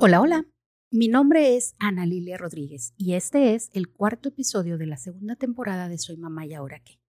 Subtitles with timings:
[0.00, 0.46] Hola, hola.
[0.92, 5.34] Mi nombre es Ana Lilia Rodríguez y este es el cuarto episodio de la segunda
[5.34, 7.00] temporada de Soy Mamá y Ahora qué.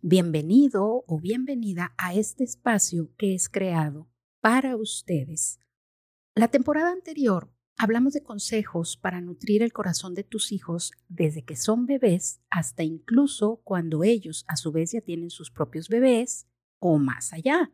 [0.00, 4.08] Bienvenido o bienvenida a este espacio que es creado
[4.40, 5.60] para ustedes.
[6.34, 11.54] La temporada anterior hablamos de consejos para nutrir el corazón de tus hijos desde que
[11.54, 16.96] son bebés hasta incluso cuando ellos a su vez ya tienen sus propios bebés o
[16.96, 17.70] más allá.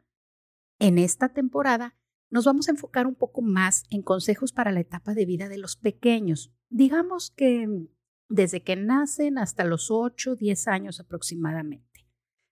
[0.81, 1.95] En esta temporada
[2.35, 5.57] nos vamos a enfocar un poco más en consejos para la etapa de vida de
[5.57, 6.53] los pequeños.
[6.69, 7.87] Digamos que
[8.29, 12.09] desde que nacen hasta los 8, 10 años aproximadamente.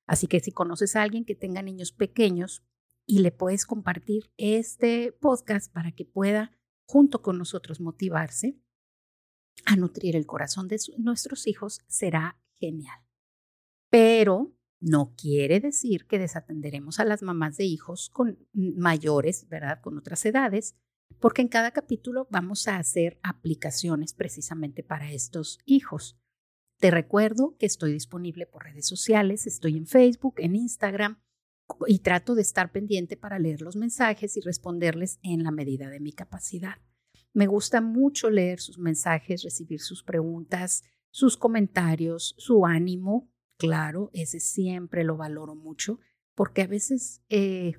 [0.06, 2.62] Así que si conoces a alguien que tenga niños pequeños
[3.06, 8.60] y le puedes compartir este podcast para que pueda junto con nosotros motivarse
[9.66, 13.00] a nutrir el corazón de nuestros hijos, será genial.
[13.90, 19.80] Pero no quiere decir que desatenderemos a las mamás de hijos con mayores, ¿verdad?
[19.80, 20.74] Con otras edades,
[21.20, 26.18] porque en cada capítulo vamos a hacer aplicaciones precisamente para estos hijos.
[26.80, 31.22] Te recuerdo que estoy disponible por redes sociales, estoy en Facebook, en Instagram
[31.86, 36.00] y trato de estar pendiente para leer los mensajes y responderles en la medida de
[36.00, 36.78] mi capacidad.
[37.32, 44.40] Me gusta mucho leer sus mensajes, recibir sus preguntas, sus comentarios, su ánimo, claro, ese
[44.40, 46.00] siempre lo valoro mucho,
[46.34, 47.74] porque a veces eh,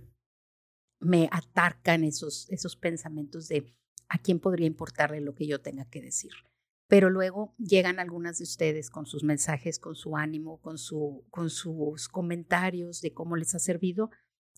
[1.00, 3.74] me atacan esos, esos pensamientos de
[4.10, 6.32] a quién podría importarle lo que yo tenga que decir.
[6.88, 11.50] Pero luego llegan algunas de ustedes con sus mensajes, con su ánimo, con, su, con
[11.50, 14.12] sus comentarios de cómo les ha servido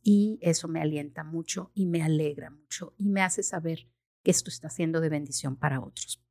[0.03, 3.88] y eso me alienta mucho y me alegra mucho y me hace saber
[4.23, 6.22] que esto está siendo de bendición para otros.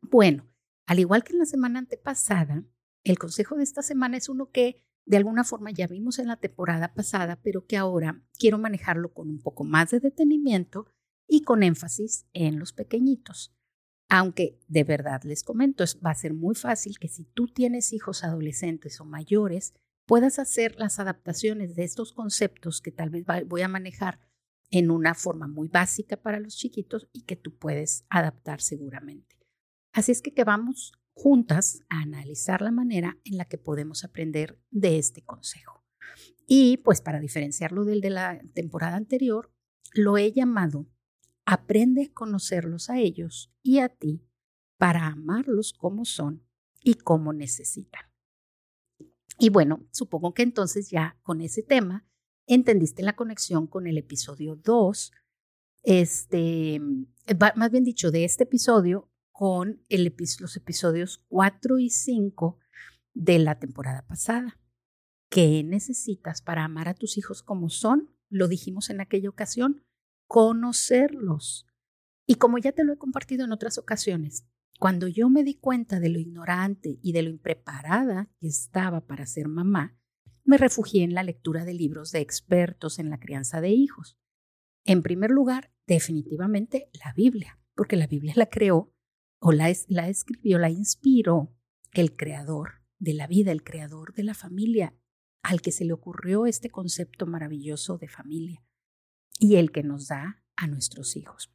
[0.00, 0.46] Bueno,
[0.86, 2.64] al igual que en la semana antepasada,
[3.04, 6.36] el consejo de esta semana es uno que de alguna forma ya vimos en la
[6.36, 10.86] temporada pasada, pero que ahora quiero manejarlo con un poco más de detenimiento
[11.26, 13.52] y con énfasis en los pequeñitos.
[14.08, 18.24] Aunque de verdad les comento, va a ser muy fácil que si tú tienes hijos
[18.24, 19.74] adolescentes o mayores,
[20.06, 24.20] puedas hacer las adaptaciones de estos conceptos que tal vez voy a manejar
[24.70, 29.36] en una forma muy básica para los chiquitos y que tú puedes adaptar seguramente.
[29.92, 34.58] Así es que, que vamos juntas a analizar la manera en la que podemos aprender
[34.70, 35.84] de este consejo.
[36.46, 39.52] Y pues para diferenciarlo del de la temporada anterior,
[39.94, 40.86] lo he llamado
[41.44, 44.24] Aprende a conocerlos a ellos y a ti
[44.78, 46.44] para amarlos como son
[46.82, 48.02] y como necesitan.
[49.38, 52.06] Y bueno, supongo que entonces ya con ese tema
[52.46, 55.12] entendiste la conexión con el episodio 2,
[55.82, 56.80] este,
[57.56, 62.58] más bien dicho, de este episodio con los episodios 4 y 5
[63.14, 64.60] de la temporada pasada.
[65.28, 68.14] ¿Qué necesitas para amar a tus hijos como son?
[68.28, 69.84] Lo dijimos en aquella ocasión,
[70.26, 71.66] conocerlos.
[72.26, 74.46] Y como ya te lo he compartido en otras ocasiones,
[74.78, 79.26] cuando yo me di cuenta de lo ignorante y de lo impreparada que estaba para
[79.26, 79.96] ser mamá,
[80.44, 84.18] me refugié en la lectura de libros de expertos en la crianza de hijos.
[84.84, 88.91] En primer lugar, definitivamente la Biblia, porque la Biblia la creó
[89.44, 91.52] o la, escribió, la inspiró
[91.92, 94.94] el creador de la vida, el creador de la familia,
[95.42, 98.64] al que se le ocurrió este concepto maravilloso de familia
[99.40, 101.52] y el que nos da a nuestros hijos.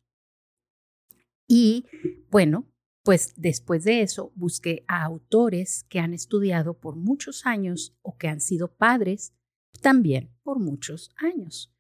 [1.48, 1.86] Y
[2.30, 2.70] bueno,
[3.04, 8.28] pues después de eso busqué a autores que han estudiado por muchos años o que
[8.28, 9.34] han sido padres
[9.82, 11.74] también por muchos años.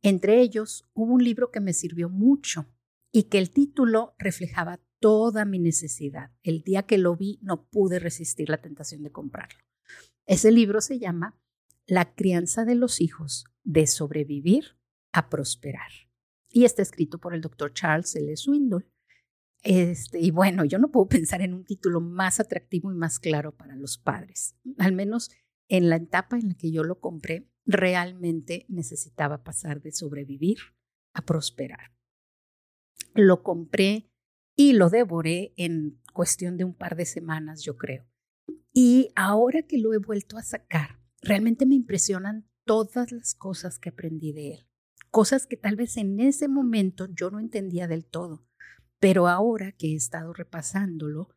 [0.00, 2.66] Entre ellos hubo un libro que me sirvió mucho
[3.10, 6.30] y que el título reflejaba toda mi necesidad.
[6.42, 9.58] El día que lo vi no pude resistir la tentación de comprarlo.
[10.26, 11.36] Ese libro se llama
[11.86, 14.76] La crianza de los hijos, de sobrevivir
[15.12, 15.90] a prosperar.
[16.48, 18.36] Y está escrito por el doctor Charles L.
[18.36, 18.88] Swindoll.
[19.62, 23.56] Este, y bueno, yo no puedo pensar en un título más atractivo y más claro
[23.56, 24.56] para los padres.
[24.78, 25.30] Al menos
[25.68, 30.58] en la etapa en la que yo lo compré, realmente necesitaba pasar de sobrevivir
[31.12, 31.92] a prosperar.
[33.14, 34.09] Lo compré
[34.62, 38.04] y lo devoré en cuestión de un par de semanas, yo creo.
[38.74, 43.88] Y ahora que lo he vuelto a sacar, realmente me impresionan todas las cosas que
[43.88, 44.68] aprendí de él.
[45.10, 48.46] Cosas que tal vez en ese momento yo no entendía del todo,
[48.98, 51.30] pero ahora que he estado repasándolo,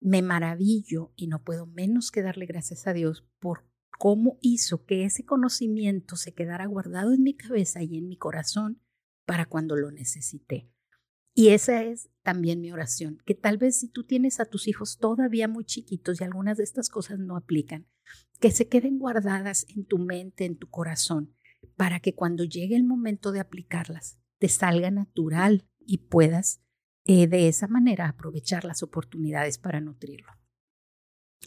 [0.00, 3.66] me maravillo y no puedo menos que darle gracias a Dios por
[3.98, 8.80] cómo hizo que ese conocimiento se quedara guardado en mi cabeza y en mi corazón
[9.26, 10.70] para cuando lo necesité.
[11.34, 14.98] Y esa es también mi oración, que tal vez si tú tienes a tus hijos
[14.98, 17.86] todavía muy chiquitos y algunas de estas cosas no aplican,
[18.40, 21.34] que se queden guardadas en tu mente, en tu corazón,
[21.76, 26.62] para que cuando llegue el momento de aplicarlas, te salga natural y puedas
[27.04, 30.32] eh, de esa manera aprovechar las oportunidades para nutrirlo.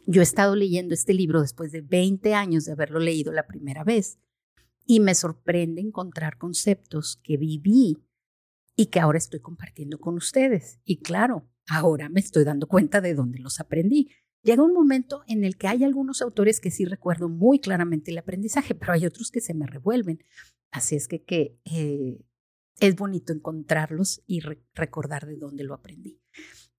[0.06, 3.83] Yo he estado leyendo este libro después de 20 años de haberlo leído la primera
[3.83, 4.19] vez
[4.85, 8.03] y me sorprende encontrar conceptos que viví
[8.75, 10.79] y que ahora estoy compartiendo con ustedes.
[10.83, 14.09] Y claro, ahora me estoy dando cuenta de dónde los aprendí.
[14.43, 18.17] Llega un momento en el que hay algunos autores que sí recuerdo muy claramente el
[18.17, 20.23] aprendizaje, pero hay otros que se me revuelven.
[20.71, 21.23] Así es que,
[21.65, 22.19] eh,
[22.79, 24.41] es bonito encontrarlos y
[24.73, 26.19] recordar de dónde lo aprendí.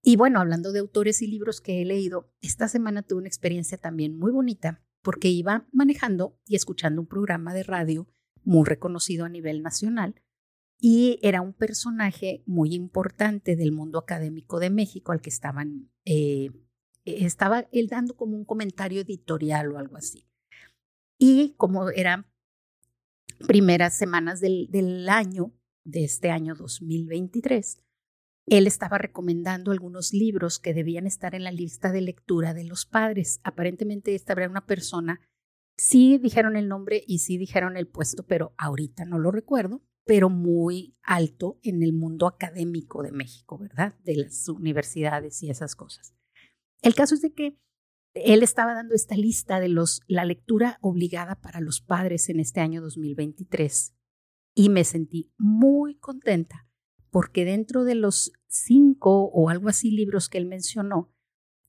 [0.03, 3.79] Y bueno, hablando de autores y libros que he leído, esta semana tuve una experiencia
[3.79, 8.09] también muy bonita porque iba manejando y escuchando un programa de radio
[8.43, 10.21] muy reconocido a nivel nacional
[10.79, 16.51] y era un personaje muy importante del mundo académico de México al que estaban, eh,
[17.05, 20.27] estaba él dando como un comentario editorial o algo así.
[21.19, 22.27] Y como eran
[23.47, 25.53] primeras semanas del, del año,
[25.85, 27.83] de este año 2023,
[28.47, 32.85] él estaba recomendando algunos libros que debían estar en la lista de lectura de los
[32.85, 33.41] padres.
[33.43, 35.21] Aparentemente esta era una persona,
[35.79, 40.29] sí dijeron el nombre y sí dijeron el puesto, pero ahorita no lo recuerdo, pero
[40.29, 43.95] muy alto en el mundo académico de México, ¿verdad?
[44.05, 46.15] De las universidades y esas cosas.
[46.83, 47.59] El caso es de que
[48.15, 52.61] él estaba dando esta lista de los, la lectura obligada para los padres en este
[52.61, 53.95] año 2023
[54.55, 56.69] y me sentí muy contenta
[57.11, 61.13] porque dentro de los cinco o algo así libros que él mencionó,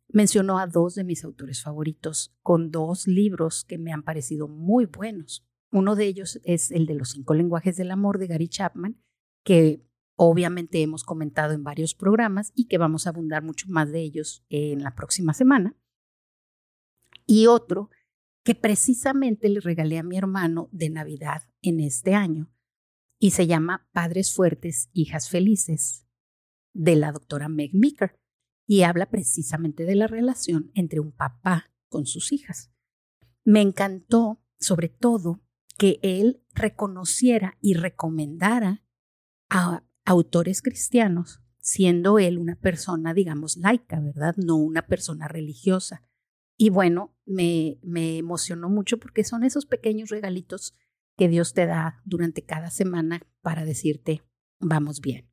[0.07, 4.85] mencionó a dos de mis autores favoritos con dos libros que me han parecido muy
[4.85, 5.45] buenos.
[5.71, 9.01] Uno de ellos es el de los cinco lenguajes del amor de Gary Chapman,
[9.43, 9.85] que
[10.15, 14.45] obviamente hemos comentado en varios programas y que vamos a abundar mucho más de ellos
[14.49, 15.75] en la próxima semana.
[17.25, 17.89] Y otro
[18.43, 22.51] que precisamente le regalé a mi hermano de Navidad en este año,
[23.17, 26.05] y se llama Padres Fuertes, Hijas Felices,
[26.73, 28.19] de la doctora Meg Meeker,
[28.67, 32.71] y habla precisamente de la relación entre un papá con sus hijas.
[33.43, 35.41] Me encantó, sobre todo,
[35.77, 38.83] que él reconociera y recomendara
[39.49, 44.35] a autores cristianos, siendo él una persona, digamos, laica, ¿verdad?
[44.37, 46.01] No una persona religiosa.
[46.57, 50.73] Y bueno, me, me emocionó mucho porque son esos pequeños regalitos
[51.17, 54.21] que Dios te da durante cada semana para decirte,
[54.59, 55.29] vamos bien.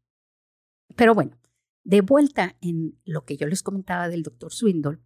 [0.97, 1.39] Pero bueno,
[1.85, 4.99] de vuelta en lo que yo les comentaba del doctor Swindle,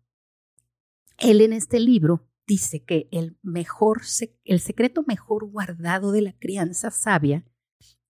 [1.19, 4.03] él en este libro dice que el mejor,
[4.45, 7.45] el secreto mejor guardado de la crianza sabia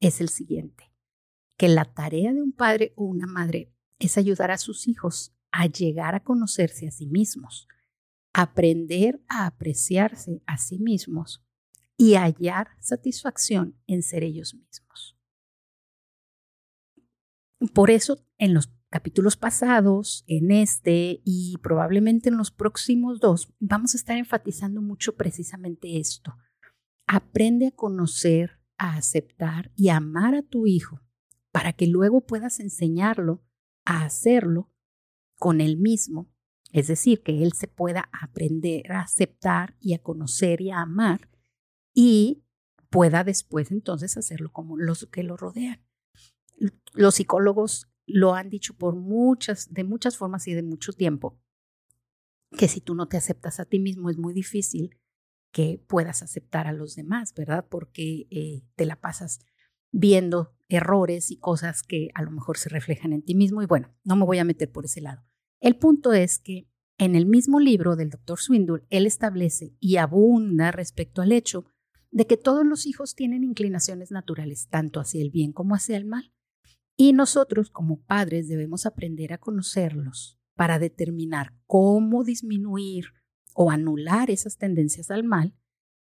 [0.01, 0.93] es el siguiente,
[1.57, 5.67] que la tarea de un padre o una madre es ayudar a sus hijos a
[5.67, 7.67] llegar a conocerse a sí mismos,
[8.35, 11.43] aprender a apreciarse a sí mismos
[11.97, 15.17] y hallar satisfacción en ser ellos mismos.
[17.73, 23.95] Por eso, en los capítulos pasados, en este y probablemente en los próximos dos, vamos
[23.95, 26.37] a estar enfatizando mucho precisamente esto.
[27.07, 31.01] Aprende a conocer, a aceptar y a amar a tu hijo
[31.53, 33.43] para que luego puedas enseñarlo
[33.85, 34.71] a hacerlo
[35.39, 36.31] con él mismo.
[36.73, 41.31] Es decir, que él se pueda aprender a aceptar y a conocer y a amar
[41.95, 42.43] y
[42.91, 45.83] pueda después entonces hacerlo como los que lo rodean.
[46.93, 51.41] Los psicólogos lo han dicho por muchas, de muchas formas y de mucho tiempo,
[52.57, 54.97] que si tú no te aceptas a ti mismo es muy difícil
[55.53, 57.67] que puedas aceptar a los demás, ¿verdad?
[57.69, 59.41] Porque eh, te la pasas
[59.91, 63.95] viendo errores y cosas que a lo mejor se reflejan en ti mismo y bueno,
[64.05, 65.23] no me voy a meter por ese lado.
[65.61, 70.73] El punto es que en el mismo libro del doctor Swindle, él establece y abunda
[70.73, 71.67] respecto al hecho
[72.11, 76.07] de que todos los hijos tienen inclinaciones naturales, tanto hacia el bien como hacia el
[76.07, 76.33] mal.
[76.97, 83.07] Y nosotros como padres debemos aprender a conocerlos para determinar cómo disminuir
[83.55, 85.55] o anular esas tendencias al mal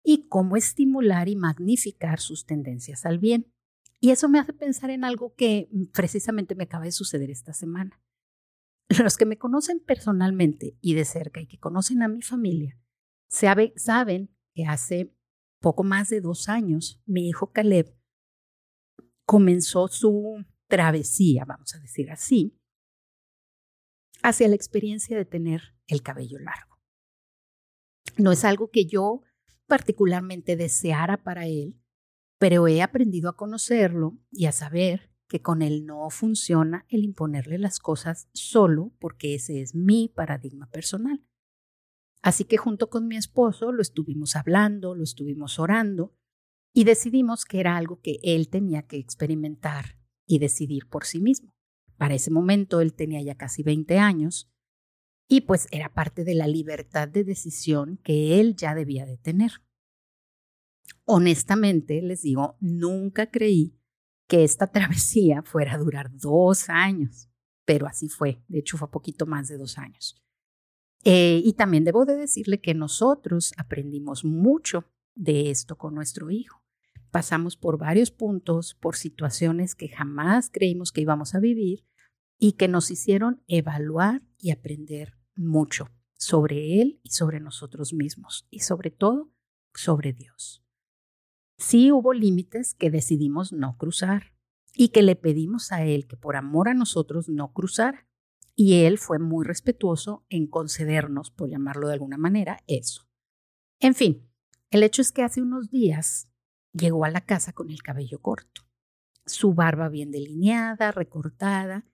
[0.05, 3.53] y cómo estimular y magnificar sus tendencias al bien.
[3.99, 8.01] Y eso me hace pensar en algo que precisamente me acaba de suceder esta semana.
[9.03, 12.79] Los que me conocen personalmente y de cerca y que conocen a mi familia,
[13.29, 15.13] saben que hace
[15.61, 17.97] poco más de dos años, mi hijo Caleb
[19.25, 22.59] comenzó su travesía, vamos a decir así,
[24.23, 26.81] hacia la experiencia de tener el cabello largo.
[28.17, 29.23] No es algo que yo
[29.67, 31.81] particularmente deseara para él,
[32.39, 37.59] pero he aprendido a conocerlo y a saber que con él no funciona el imponerle
[37.59, 41.25] las cosas solo porque ese es mi paradigma personal.
[42.23, 46.15] Así que junto con mi esposo lo estuvimos hablando, lo estuvimos orando
[46.73, 49.97] y decidimos que era algo que él tenía que experimentar
[50.27, 51.55] y decidir por sí mismo.
[51.97, 54.51] Para ese momento él tenía ya casi 20 años
[55.29, 59.53] y pues era parte de la libertad de decisión que él ya debía de tener.
[61.05, 63.79] Honestamente, les digo, nunca creí
[64.29, 67.29] que esta travesía fuera a durar dos años,
[67.65, 70.23] pero así fue, de hecho fue poquito más de dos años.
[71.05, 76.66] Eh, y también debo de decirle que nosotros aprendimos mucho de esto con nuestro hijo.
[77.17, 81.83] Pasamos por varios puntos, por situaciones que jamás creímos que íbamos a vivir
[82.39, 88.61] y que nos hicieron evaluar y aprender mucho sobre Él y sobre nosotros mismos y
[88.61, 89.33] sobre todo
[89.73, 90.63] sobre Dios.
[91.57, 94.35] Sí hubo límites que decidimos no cruzar
[94.75, 98.07] y que le pedimos a Él que por amor a nosotros no cruzara.
[98.55, 103.09] Y Él fue muy respetuoso en concedernos, por llamarlo de alguna manera, eso.
[103.81, 104.31] En fin,
[104.71, 106.29] el hecho es que hace unos días
[106.77, 108.63] llegó a la casa con el cabello corto,
[109.25, 111.85] su barba bien delineada, recortada,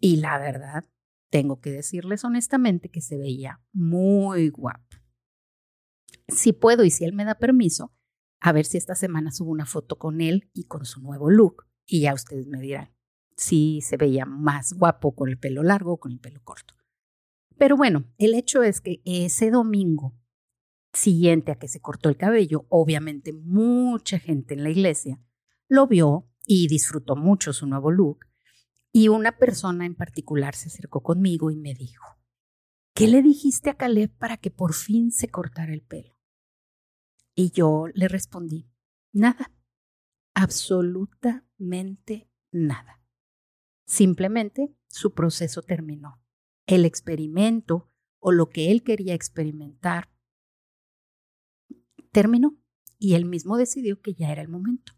[0.00, 0.84] y la verdad,
[1.30, 4.98] tengo que decirles honestamente que se veía muy guapo.
[6.28, 7.92] Si puedo y si él me da permiso,
[8.40, 11.66] a ver si esta semana subo una foto con él y con su nuevo look,
[11.86, 12.94] y ya ustedes me dirán
[13.36, 16.74] si se veía más guapo con el pelo largo o con el pelo corto.
[17.56, 20.14] Pero bueno, el hecho es que ese domingo
[20.94, 25.20] siguiente a que se cortó el cabello, obviamente mucha gente en la iglesia
[25.68, 28.26] lo vio y disfrutó mucho su nuevo look.
[28.92, 32.04] Y una persona en particular se acercó conmigo y me dijo,
[32.94, 36.16] ¿qué le dijiste a Caleb para que por fin se cortara el pelo?
[37.34, 38.70] Y yo le respondí,
[39.12, 39.52] nada,
[40.34, 43.02] absolutamente nada.
[43.86, 46.22] Simplemente su proceso terminó.
[46.66, 50.13] El experimento o lo que él quería experimentar
[52.14, 52.56] terminó
[52.98, 54.94] y él mismo decidió que ya era el momento.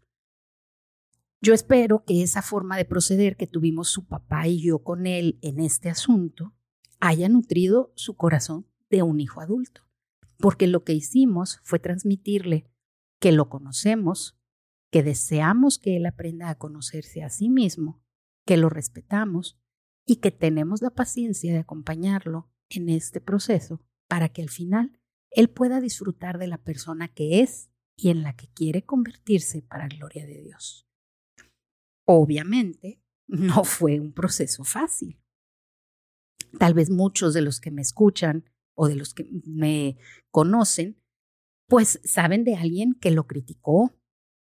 [1.41, 5.37] Yo espero que esa forma de proceder que tuvimos su papá y yo con él
[5.41, 6.55] en este asunto
[6.99, 9.81] haya nutrido su corazón de un hijo adulto,
[10.37, 12.71] porque lo que hicimos fue transmitirle
[13.19, 14.39] que lo conocemos,
[14.91, 18.01] que deseamos que él aprenda a conocerse a sí mismo,
[18.45, 19.59] que lo respetamos
[20.05, 24.99] y que tenemos la paciencia de acompañarlo en este proceso para que al final
[25.31, 29.87] él pueda disfrutar de la persona que es y en la que quiere convertirse para
[29.87, 30.87] gloria de Dios.
[32.05, 35.19] Obviamente, no fue un proceso fácil.
[36.59, 39.97] Tal vez muchos de los que me escuchan o de los que me
[40.31, 41.01] conocen,
[41.67, 43.93] pues saben de alguien que lo criticó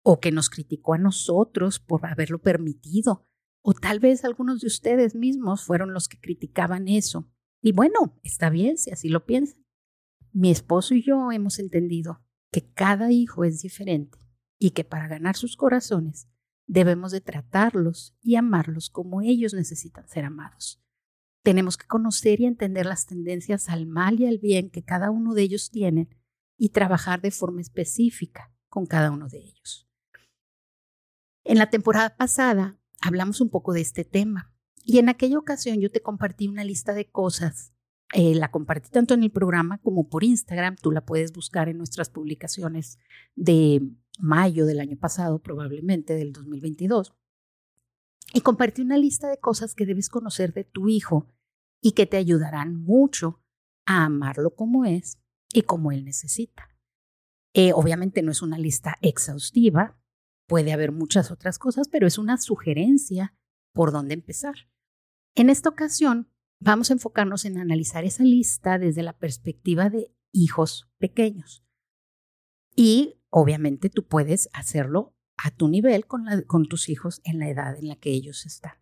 [0.03, 3.27] o que nos criticó a nosotros por haberlo permitido,
[3.63, 7.29] o tal vez algunos de ustedes mismos fueron los que criticaban eso.
[7.61, 9.63] Y bueno, está bien si así lo piensan.
[10.33, 14.17] Mi esposo y yo hemos entendido que cada hijo es diferente
[14.57, 16.29] y que para ganar sus corazones
[16.67, 20.81] debemos de tratarlos y amarlos como ellos necesitan ser amados.
[21.43, 25.33] Tenemos que conocer y entender las tendencias al mal y al bien que cada uno
[25.33, 26.07] de ellos tiene
[26.57, 29.89] y trabajar de forma específica con cada uno de ellos.
[31.43, 34.53] En la temporada pasada hablamos un poco de este tema
[34.85, 37.73] y en aquella ocasión yo te compartí una lista de cosas
[38.13, 40.75] eh, la compartí tanto en el programa como por Instagram.
[40.75, 42.99] Tú la puedes buscar en nuestras publicaciones
[43.35, 43.81] de
[44.19, 47.13] mayo del año pasado, probablemente del 2022.
[48.33, 51.27] Y compartí una lista de cosas que debes conocer de tu hijo
[51.81, 53.41] y que te ayudarán mucho
[53.85, 55.17] a amarlo como es
[55.53, 56.69] y como él necesita.
[57.53, 59.99] Eh, obviamente no es una lista exhaustiva,
[60.47, 63.35] puede haber muchas otras cosas, pero es una sugerencia
[63.73, 64.55] por dónde empezar.
[65.35, 66.30] En esta ocasión
[66.61, 71.65] vamos a enfocarnos en analizar esa lista desde la perspectiva de hijos pequeños.
[72.75, 76.25] Y obviamente tú puedes hacerlo a tu nivel con,
[76.69, 78.73] tus hijos en la edad en la que ellos están.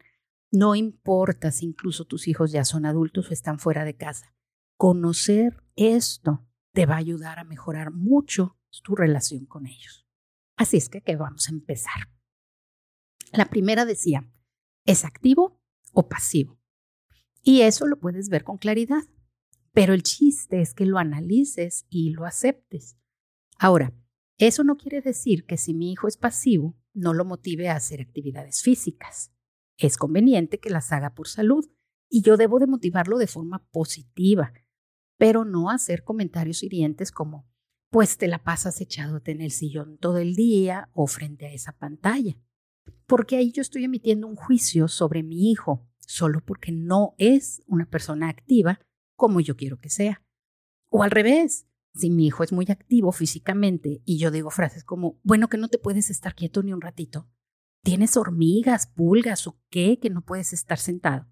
[0.51, 4.36] No importa si incluso tus hijos ya son adultos o están fuera de casa.
[4.77, 10.05] Conocer esto te va a ayudar a mejorar mucho tu relación con ellos.
[10.57, 12.09] Así es que, que vamos a empezar.
[13.31, 14.29] La primera decía,
[14.86, 15.62] ¿es activo
[15.93, 16.59] o pasivo?
[17.43, 19.03] Y eso lo puedes ver con claridad.
[19.74, 22.98] Pero el chiste es que lo analices y lo aceptes.
[23.58, 23.93] Ahora,
[24.38, 28.01] eso no quiere decir que si mi hijo es pasivo, no lo motive a hacer
[28.01, 29.31] actividades físicas.
[29.77, 31.69] Es conveniente que las haga por salud
[32.10, 34.53] y yo debo de motivarlo de forma positiva,
[35.17, 37.48] pero no hacer comentarios hirientes como,
[37.89, 41.77] pues te la pasas echándote en el sillón todo el día o frente a esa
[41.77, 42.38] pantalla,
[43.05, 47.86] porque ahí yo estoy emitiendo un juicio sobre mi hijo solo porque no es una
[47.86, 48.80] persona activa
[49.16, 50.24] como yo quiero que sea.
[50.89, 55.20] O al revés, si mi hijo es muy activo físicamente y yo digo frases como,
[55.24, 57.30] bueno, que no te puedes estar quieto ni un ratito,
[57.82, 61.28] ¿Tienes hormigas, pulgas o qué que no puedes estar sentado?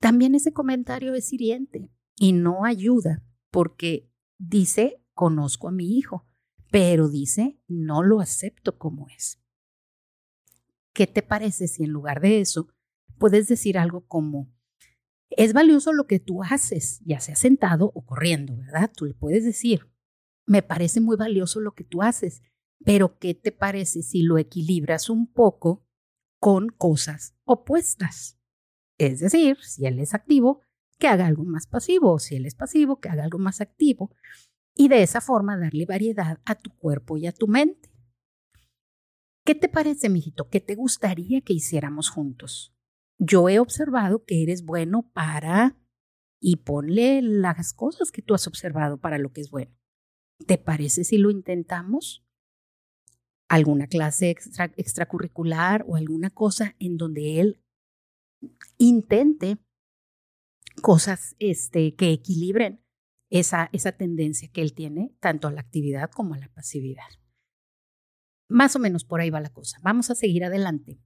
[0.00, 6.26] También ese comentario es hiriente y no ayuda porque dice, conozco a mi hijo,
[6.70, 9.40] pero dice, no lo acepto como es.
[10.92, 12.68] ¿Qué te parece si en lugar de eso
[13.24, 14.52] puedes decir algo como,
[15.30, 18.92] es valioso lo que tú haces, ya sea sentado o corriendo, ¿verdad?
[18.94, 19.90] Tú le puedes decir,
[20.44, 22.42] me parece muy valioso lo que tú haces,
[22.84, 25.86] pero ¿qué te parece si lo equilibras un poco
[26.38, 28.38] con cosas opuestas?
[28.98, 30.60] Es decir, si él es activo,
[30.98, 34.14] que haga algo más pasivo, o si él es pasivo, que haga algo más activo,
[34.74, 37.90] y de esa forma darle variedad a tu cuerpo y a tu mente.
[39.46, 40.50] ¿Qué te parece, mijito?
[40.50, 42.73] ¿Qué te gustaría que hiciéramos juntos?
[43.18, 45.78] Yo he observado que eres bueno para
[46.40, 49.74] y ponle las cosas que tú has observado para lo que es bueno.
[50.46, 52.26] ¿Te parece si lo intentamos?
[53.48, 54.30] ¿Alguna clase
[54.76, 57.62] extracurricular o alguna cosa en donde él
[58.78, 59.58] intente
[60.82, 62.84] cosas este, que equilibren
[63.30, 67.02] esa, esa tendencia que él tiene tanto a la actividad como a la pasividad.
[68.48, 69.78] Más o menos por ahí va la cosa.
[69.82, 71.00] Vamos a seguir adelante.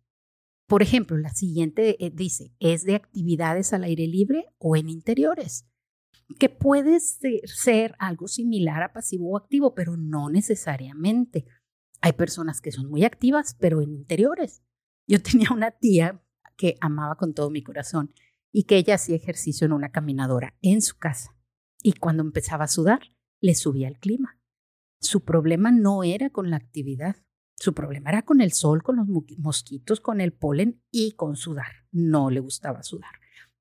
[0.68, 5.66] Por ejemplo, la siguiente eh, dice, es de actividades al aire libre o en interiores,
[6.38, 11.46] que puede ser algo similar a pasivo o activo, pero no necesariamente.
[12.02, 14.62] Hay personas que son muy activas, pero en interiores.
[15.06, 16.22] Yo tenía una tía
[16.58, 18.12] que amaba con todo mi corazón
[18.52, 21.34] y que ella hacía ejercicio en una caminadora en su casa.
[21.82, 23.00] Y cuando empezaba a sudar,
[23.40, 24.38] le subía el clima.
[25.00, 27.16] Su problema no era con la actividad,
[27.58, 31.86] su problema era con el sol, con los mosquitos, con el polen y con sudar.
[31.90, 33.10] No le gustaba sudar.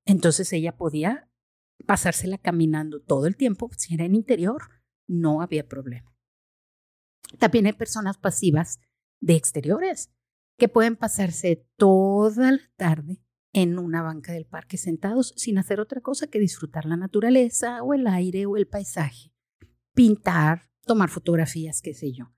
[0.04, 1.28] Entonces ella podía
[1.86, 4.62] pasársela caminando todo el tiempo, si era en interior,
[5.08, 6.14] no había problema.
[7.38, 8.80] También hay personas pasivas
[9.20, 10.10] de exteriores
[10.58, 16.00] que pueden pasarse toda la tarde en una banca del parque sentados sin hacer otra
[16.00, 19.32] cosa que disfrutar la naturaleza o el aire o el paisaje,
[19.94, 22.32] pintar, tomar fotografías, qué sé yo.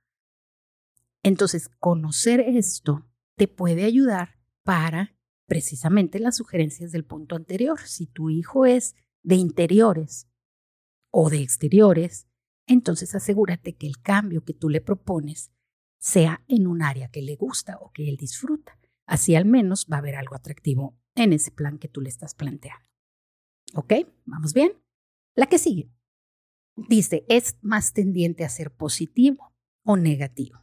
[1.23, 3.07] Entonces, conocer esto
[3.37, 7.81] te puede ayudar para precisamente las sugerencias del punto anterior.
[7.81, 10.29] Si tu hijo es de interiores
[11.11, 12.27] o de exteriores,
[12.67, 15.51] entonces asegúrate que el cambio que tú le propones
[15.99, 18.79] sea en un área que le gusta o que él disfruta.
[19.07, 22.35] Así al menos va a haber algo atractivo en ese plan que tú le estás
[22.35, 22.89] planteando.
[23.75, 23.95] ¿Ok?
[24.25, 24.73] ¿Vamos bien?
[25.35, 25.91] La que sigue.
[26.77, 29.53] Dice, es más tendiente a ser positivo
[29.85, 30.61] o negativo.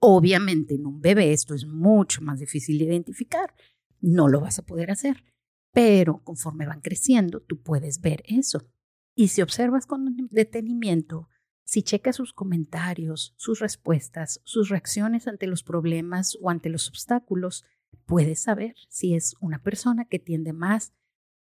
[0.00, 3.54] Obviamente en un bebé esto es mucho más difícil de identificar.
[4.00, 5.24] No lo vas a poder hacer.
[5.72, 8.66] Pero conforme van creciendo, tú puedes ver eso.
[9.14, 11.28] Y si observas con detenimiento,
[11.64, 17.64] si checas sus comentarios, sus respuestas, sus reacciones ante los problemas o ante los obstáculos,
[18.04, 20.92] puedes saber si es una persona que tiende más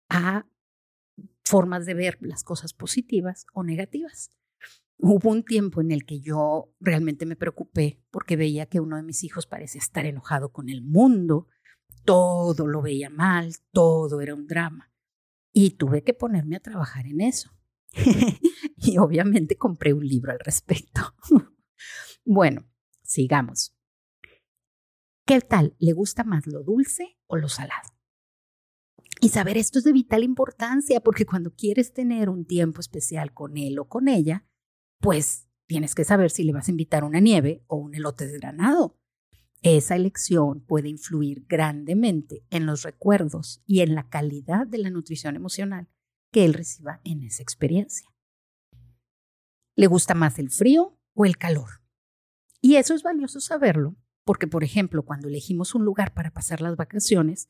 [0.09, 0.45] a
[1.45, 4.29] formas de ver las cosas positivas o negativas.
[5.01, 9.03] Hubo un tiempo en el que yo realmente me preocupé porque veía que uno de
[9.03, 11.47] mis hijos parecía estar enojado con el mundo,
[12.03, 14.91] todo lo veía mal, todo era un drama.
[15.53, 17.49] Y tuve que ponerme a trabajar en eso.
[18.75, 21.01] y obviamente compré un libro al respecto.
[22.25, 22.69] bueno,
[23.01, 23.73] sigamos.
[25.25, 25.77] ¿Qué tal?
[25.79, 27.89] ¿Le gusta más lo dulce o lo salado?
[29.21, 33.55] Y saber esto es de vital importancia porque cuando quieres tener un tiempo especial con
[33.55, 34.45] él o con ella,
[34.99, 38.97] pues tienes que saber si le vas a invitar una nieve o un elote desgranado.
[39.61, 45.35] Esa elección puede influir grandemente en los recuerdos y en la calidad de la nutrición
[45.35, 45.89] emocional
[46.31, 48.09] que él reciba en esa experiencia.
[49.75, 51.81] ¿Le gusta más el frío o el calor?
[52.61, 56.75] Y eso es valioso saberlo porque, por ejemplo, cuando elegimos un lugar para pasar las
[56.75, 57.49] vacaciones,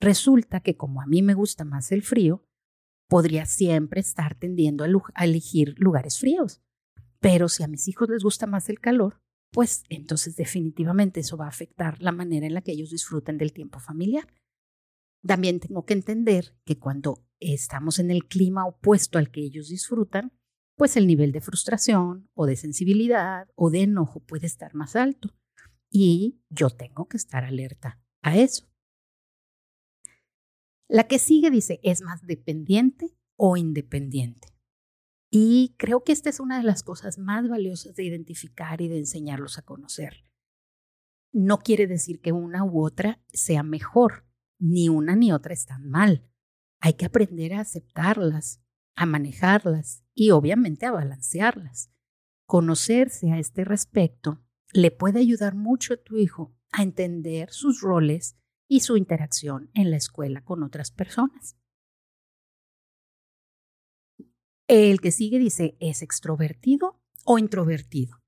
[0.00, 2.46] resulta que como a mí me gusta más el frío,
[3.08, 6.62] podría siempre estar tendiendo a, elegir lugares fríos.
[7.20, 9.20] Pero si a mis hijos les gusta más el calor,
[9.52, 13.52] pues entonces definitivamente eso va a afectar la manera en la que ellos disfruten del
[13.52, 14.26] tiempo familiar.
[15.26, 20.32] También tengo que entender que cuando estamos en el clima opuesto al que ellos disfrutan,
[20.76, 25.34] pues el nivel de frustración o de sensibilidad o de enojo puede estar más alto
[25.90, 28.66] y yo tengo que estar alerta a eso.
[30.88, 34.49] La que sigue dice, ¿es más dependiente o independiente?
[35.30, 38.98] Y creo que esta es una de las cosas más valiosas de identificar y de
[38.98, 40.24] enseñarlos a conocer.
[41.32, 44.26] No quiere decir que una u otra sea mejor,
[44.58, 46.28] ni una ni otra están mal.
[46.80, 48.60] Hay que aprender a aceptarlas,
[48.96, 51.92] a manejarlas y obviamente a balancearlas.
[52.46, 58.36] Conocerse a este respecto le puede ayudar mucho a tu hijo a entender sus roles
[58.68, 61.56] y su interacción en la escuela con otras personas.
[64.72, 68.22] El que sigue dice, ¿es extrovertido o introvertido?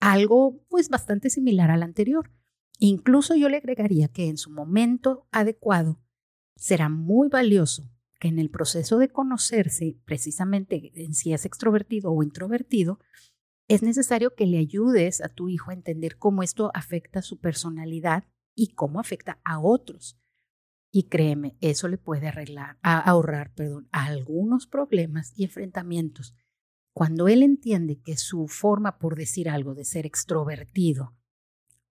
[0.00, 2.32] Algo pues bastante similar al anterior.
[2.80, 6.02] Incluso yo le agregaría que en su momento adecuado
[6.56, 7.88] será muy valioso
[8.18, 12.98] que en el proceso de conocerse precisamente en si es extrovertido o introvertido,
[13.68, 18.24] es necesario que le ayudes a tu hijo a entender cómo esto afecta su personalidad
[18.52, 20.18] y cómo afecta a otros.
[20.98, 26.34] Y créeme, eso le puede arreglar, ahorrar, perdón, algunos problemas y enfrentamientos.
[26.92, 31.14] Cuando él entiende que su forma, por decir algo, de ser extrovertido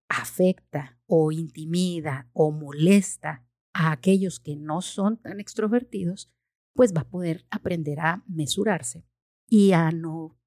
[0.10, 6.30] afecta o intimida o molesta a aquellos que no son tan extrovertidos,
[6.74, 9.06] pues va a poder aprender a mesurarse
[9.48, 10.38] y a no,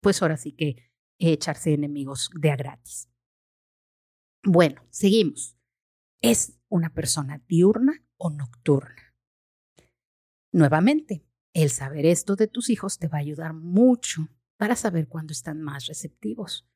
[0.00, 0.76] pues ahora sí que
[1.18, 3.10] echarse enemigos de a gratis.
[4.44, 5.56] Bueno, seguimos.
[6.20, 9.14] ¿Es una persona diurna nocturna?
[10.52, 15.32] Nuevamente, el saber esto de tus hijos te va a ayudar mucho para saber cuándo
[15.32, 16.68] están más receptivos,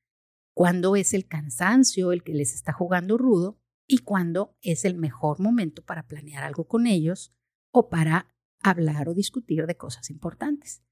[0.55, 5.41] cuándo es el cansancio el que les está jugando rudo y cuándo es el mejor
[5.41, 7.33] momento para planear algo con ellos
[7.73, 10.83] o para hablar o discutir de cosas importantes.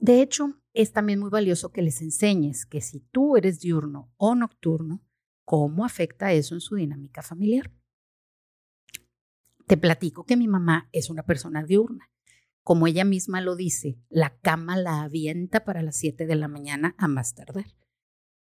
[0.00, 4.34] De hecho, es también muy valioso que les enseñes que si tú eres diurno o
[4.34, 5.02] nocturno,
[5.44, 7.70] cómo afecta eso en su dinámica familiar.
[9.72, 12.10] Te platico que mi mamá es una persona diurna.
[12.62, 16.94] Como ella misma lo dice, la cama la avienta para las 7 de la mañana
[16.98, 17.64] a más tardar.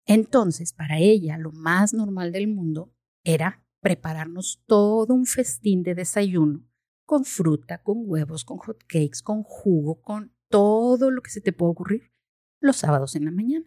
[0.05, 6.69] Entonces, para ella, lo más normal del mundo era prepararnos todo un festín de desayuno
[7.03, 11.51] con fruta, con huevos, con hot cakes, con jugo, con todo lo que se te
[11.51, 12.11] pueda ocurrir
[12.59, 13.65] los sábados en la mañana.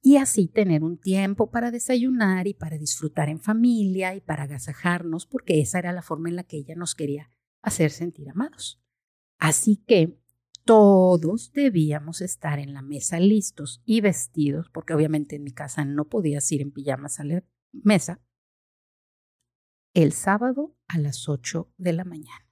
[0.00, 5.26] Y así tener un tiempo para desayunar y para disfrutar en familia y para agasajarnos,
[5.26, 7.30] porque esa era la forma en la que ella nos quería
[7.62, 8.80] hacer sentir amados.
[9.38, 10.18] Así que
[10.64, 16.08] todos debíamos estar en la mesa listos y vestidos, porque obviamente en mi casa no
[16.08, 18.20] podías ir en pijamas a la mesa,
[19.94, 22.48] el sábado a las 8 de la mañana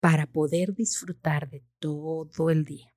[0.00, 2.95] para poder disfrutar de todo el día.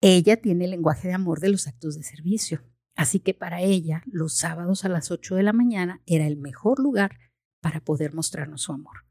[0.00, 2.62] Ella tiene el lenguaje de amor de los actos de servicio,
[2.94, 6.78] así que para ella los sábados a las 8 de la mañana era el mejor
[6.78, 7.18] lugar
[7.60, 9.04] para poder mostrarnos su amor.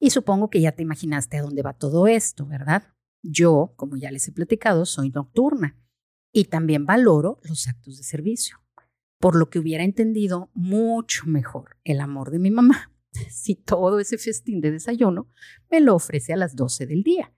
[0.00, 2.94] Y supongo que ya te imaginaste a dónde va todo esto, ¿verdad?
[3.22, 5.78] Yo, como ya les he platicado, soy nocturna
[6.32, 8.62] y también valoro los actos de servicio
[9.22, 12.92] por lo que hubiera entendido mucho mejor el amor de mi mamá
[13.30, 15.28] si todo ese festín de desayuno
[15.70, 17.32] me lo ofrece a las 12 del día.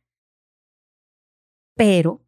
[1.77, 2.24] Pero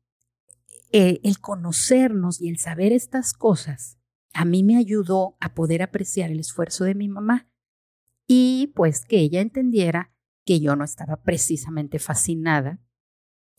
[0.93, 3.99] eh, el conocernos y el saber estas cosas
[4.37, 7.49] a mí me ayudó a poder apreciar el esfuerzo de mi mamá
[8.27, 10.13] y pues que ella entendiera
[10.45, 12.81] que yo no estaba precisamente fascinada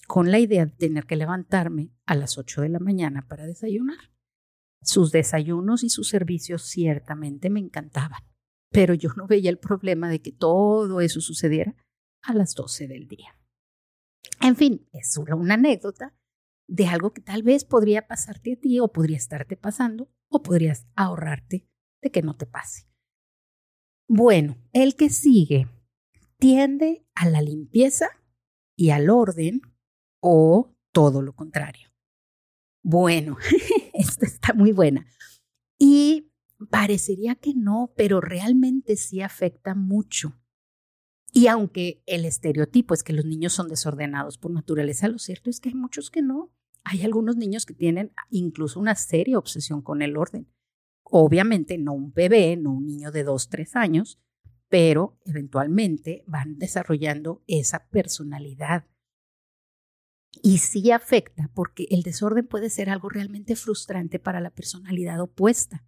[0.08, 4.12] con la idea de tener que levantarme a las 8 de la mañana para desayunar.
[4.84, 8.22] Sus desayunos y sus servicios ciertamente me encantaban,
[8.70, 11.76] pero yo no veía el problema de que todo eso sucediera
[12.22, 13.36] a las 12 del día.
[14.42, 16.14] En fin, es solo una anécdota
[16.68, 20.86] de algo que tal vez podría pasarte a ti o podría estarte pasando o podrías
[20.96, 21.68] ahorrarte
[22.02, 22.88] de que no te pase.
[24.08, 25.68] Bueno, el que sigue
[26.38, 28.10] tiende a la limpieza
[28.76, 29.62] y al orden
[30.22, 31.90] o todo lo contrario.
[32.84, 33.38] Bueno,
[33.94, 35.08] esta está muy buena.
[35.78, 36.32] Y
[36.70, 40.40] parecería que no, pero realmente sí afecta mucho.
[41.34, 45.60] Y aunque el estereotipo es que los niños son desordenados por naturaleza, lo cierto es
[45.60, 46.54] que hay muchos que no.
[46.90, 50.48] Hay algunos niños que tienen incluso una seria obsesión con el orden.
[51.04, 54.22] Obviamente no un bebé, no un niño de dos, tres años,
[54.70, 58.86] pero eventualmente van desarrollando esa personalidad
[60.44, 65.86] y sí afecta porque el desorden puede ser algo realmente frustrante para la personalidad opuesta.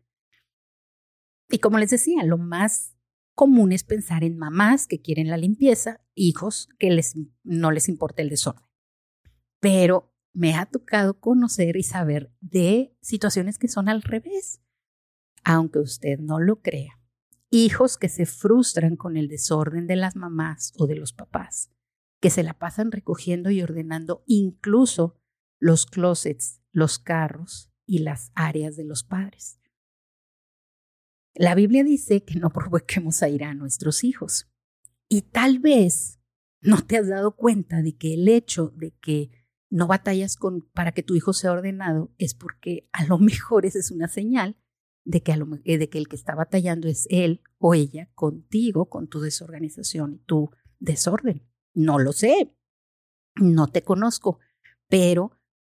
[1.50, 2.96] Y como les decía, lo más
[3.36, 8.22] común es pensar en mamás que quieren la limpieza, hijos que les, no les importa
[8.22, 8.66] el desorden.
[9.60, 14.62] Pero me ha tocado conocer y saber de situaciones que son al revés,
[15.44, 17.00] aunque usted no lo crea.
[17.50, 21.72] Hijos que se frustran con el desorden de las mamás o de los papás
[22.20, 25.15] que se la pasan recogiendo y ordenando incluso
[25.60, 29.60] los closets, los carros y las áreas de los padres.
[31.34, 34.50] La Biblia dice que no provoquemos a ir a nuestros hijos.
[35.08, 36.20] Y tal vez
[36.62, 39.32] no te has dado cuenta de que el hecho de que
[39.70, 43.80] no batallas con, para que tu hijo sea ordenado, es porque a lo mejor esa
[43.80, 44.58] es una señal
[45.06, 45.32] de que,
[45.66, 50.14] eh, de que el que está batallando es él o ella contigo, con tu desorganización
[50.14, 51.48] y tu desorden.
[51.74, 52.56] No lo sé,
[53.36, 54.40] no te conozco,
[54.88, 55.32] pero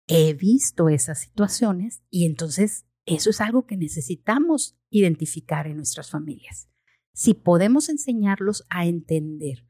[0.08, 6.70] he visto esas situaciones y entonces eso es algo que necesitamos identificar en nuestras familias.
[7.14, 9.68] Si podemos enseñarlos a entender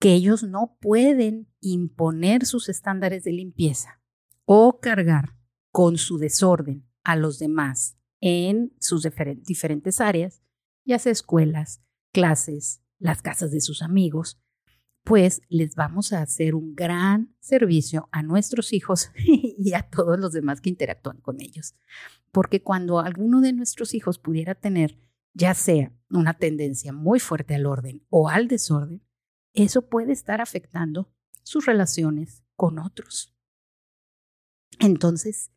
[0.00, 4.02] que ellos no pueden imponer sus estándares de limpieza
[4.46, 5.36] o cargar
[5.70, 9.06] con su desorden a los demás en sus
[9.46, 10.42] diferentes áreas,
[10.84, 11.82] ya sea escuelas,
[12.12, 14.40] clases, las casas de sus amigos,
[15.04, 20.32] pues les vamos a hacer un gran servicio a nuestros hijos y a todos los
[20.32, 21.74] demás que interactúan con ellos.
[22.32, 24.98] Porque cuando alguno de nuestros hijos pudiera tener
[25.32, 29.02] ya sea una tendencia muy fuerte al orden o al desorden,
[29.54, 33.34] eso puede estar afectando sus relaciones con otros.
[34.78, 35.50] Entonces,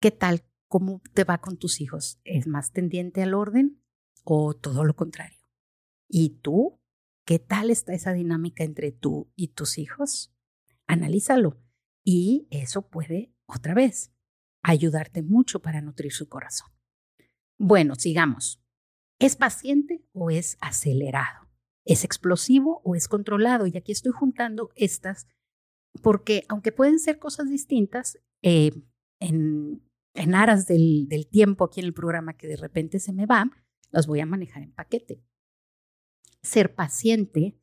[0.00, 0.44] ¿qué tal?
[0.68, 2.20] ¿Cómo te va con tus hijos?
[2.24, 3.82] ¿Es más tendiente al orden
[4.24, 5.38] o todo lo contrario?
[6.08, 6.80] ¿Y tú?
[7.24, 10.34] ¿Qué tal está esa dinámica entre tú y tus hijos?
[10.86, 11.62] Analízalo
[12.04, 14.12] y eso puede, otra vez,
[14.62, 16.68] ayudarte mucho para nutrir su corazón.
[17.58, 18.62] Bueno, sigamos.
[19.18, 21.39] ¿Es paciente o es acelerado?
[21.84, 23.66] ¿Es explosivo o es controlado?
[23.66, 25.26] Y aquí estoy juntando estas
[26.02, 28.70] porque aunque pueden ser cosas distintas, eh,
[29.18, 29.82] en,
[30.14, 33.50] en, aras del, del tiempo aquí en el programa que de repente se me va,
[33.90, 35.22] las voy a manejar en paquete.
[36.42, 37.58] Ser paciente,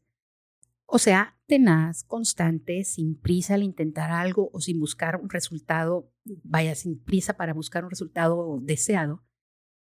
[0.86, 6.12] o sea, tenaz, constante, sin prisa al intentar algo o sin buscar un resultado,
[6.43, 9.23] vaya, sin prisa para buscar un resultado deseado,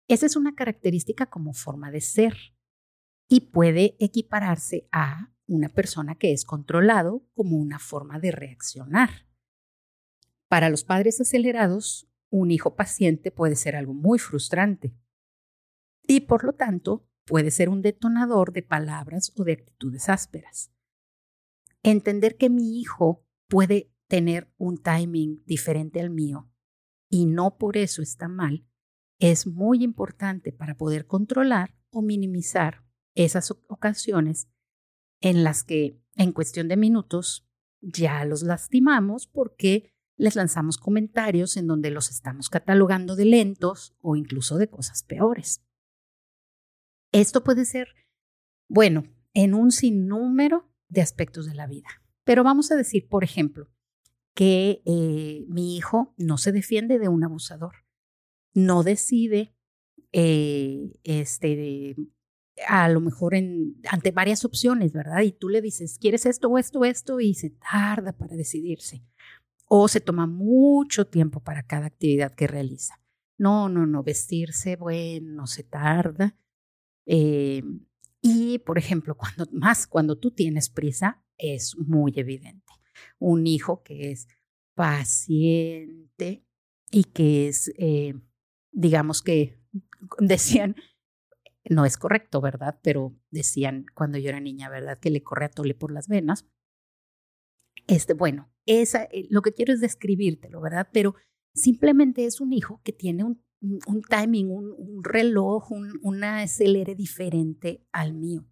[0.08, 2.36] esa es una característica como forma de ser
[3.32, 9.26] y puede equipararse a una persona que es controlado como una forma de reaccionar.
[10.48, 14.94] Para los padres acelerados, un hijo paciente puede ser algo muy frustrante
[16.06, 20.70] y por lo tanto puede ser un detonador de palabras o de actitudes ásperas.
[21.82, 26.50] Entender que mi hijo puede tener un timing diferente al mío
[27.08, 28.66] y no por eso está mal,
[29.18, 32.82] es muy importante para poder controlar o minimizar
[33.14, 34.48] esas ocasiones
[35.20, 37.48] en las que en cuestión de minutos
[37.80, 44.16] ya los lastimamos porque les lanzamos comentarios en donde los estamos catalogando de lentos o
[44.16, 45.64] incluso de cosas peores.
[47.12, 47.88] Esto puede ser,
[48.68, 51.88] bueno, en un sinnúmero de aspectos de la vida.
[52.24, 53.68] Pero vamos a decir, por ejemplo,
[54.34, 57.74] que eh, mi hijo no se defiende de un abusador,
[58.54, 59.54] no decide
[60.12, 61.96] eh, este,
[62.68, 65.22] a lo mejor en, ante varias opciones, ¿verdad?
[65.22, 67.20] Y tú le dices, ¿quieres esto o esto o esto?
[67.20, 69.04] Y se tarda para decidirse.
[69.66, 73.00] O se toma mucho tiempo para cada actividad que realiza.
[73.38, 76.36] No, no, no, vestirse, bueno, se tarda.
[77.06, 77.62] Eh,
[78.20, 82.72] y, por ejemplo, cuando más cuando tú tienes prisa, es muy evidente.
[83.18, 84.28] Un hijo que es
[84.74, 86.44] paciente
[86.90, 88.14] y que es, eh,
[88.70, 89.58] digamos que
[90.18, 90.76] decían,
[91.68, 92.78] no es correcto, ¿verdad?
[92.82, 94.98] Pero decían cuando yo era niña, ¿verdad?
[94.98, 96.46] Que le corre a tole por las venas.
[97.86, 100.88] Este, bueno, esa, eh, lo que quiero es describírtelo, ¿verdad?
[100.92, 101.14] Pero
[101.54, 107.86] simplemente es un hijo que tiene un, un timing, un, reloj, un, una acelere diferente
[107.92, 108.46] al mío.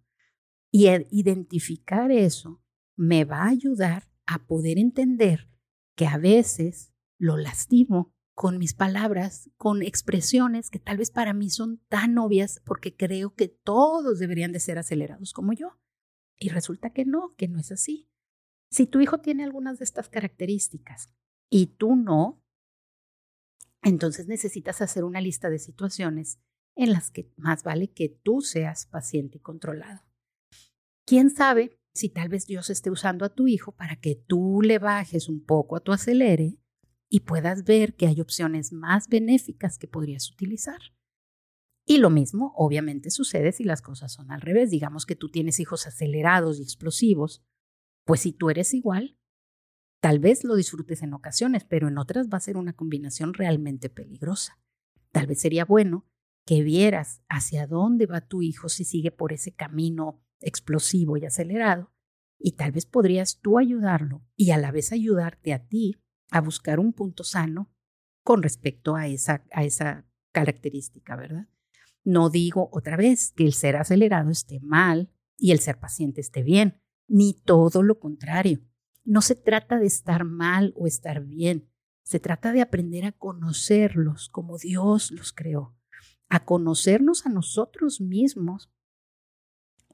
[0.71, 2.63] Y identificar eso
[2.95, 5.49] me va a ayudar a poder entender
[5.95, 11.51] que a veces lo lastimo con mis palabras, con expresiones que tal vez para mí
[11.51, 15.79] son tan obvias porque creo que todos deberían de ser acelerados como yo.
[16.39, 18.09] Y resulta que no, que no es así.
[18.71, 21.11] Si tu hijo tiene algunas de estas características
[21.51, 22.43] y tú no,
[23.83, 26.39] entonces necesitas hacer una lista de situaciones
[26.75, 30.01] en las que más vale que tú seas paciente y controlado.
[31.05, 34.79] ¿Quién sabe si tal vez Dios esté usando a tu hijo para que tú le
[34.79, 36.57] bajes un poco a tu acelere
[37.13, 40.79] y puedas ver que hay opciones más benéficas que podrías utilizar.
[41.85, 44.71] Y lo mismo obviamente sucede si las cosas son al revés.
[44.71, 47.43] Digamos que tú tienes hijos acelerados y explosivos,
[48.05, 49.17] pues si tú eres igual,
[49.99, 53.89] tal vez lo disfrutes en ocasiones, pero en otras va a ser una combinación realmente
[53.89, 54.61] peligrosa.
[55.11, 56.07] Tal vez sería bueno
[56.45, 61.91] que vieras hacia dónde va tu hijo si sigue por ese camino explosivo y acelerado,
[62.39, 66.79] y tal vez podrías tú ayudarlo y a la vez ayudarte a ti a buscar
[66.79, 67.71] un punto sano
[68.23, 71.47] con respecto a esa, a esa característica, ¿verdad?
[72.03, 76.41] No digo otra vez que el ser acelerado esté mal y el ser paciente esté
[76.41, 78.61] bien, ni todo lo contrario.
[79.03, 81.69] No se trata de estar mal o estar bien,
[82.03, 85.75] se trata de aprender a conocerlos como Dios los creó,
[86.29, 88.71] a conocernos a nosotros mismos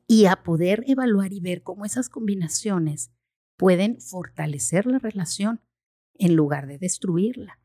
[0.08, 3.12] y a poder evaluar y ver cómo esas combinaciones
[3.58, 5.62] pueden fortalecer la relación
[6.20, 7.60] en lugar de destruirla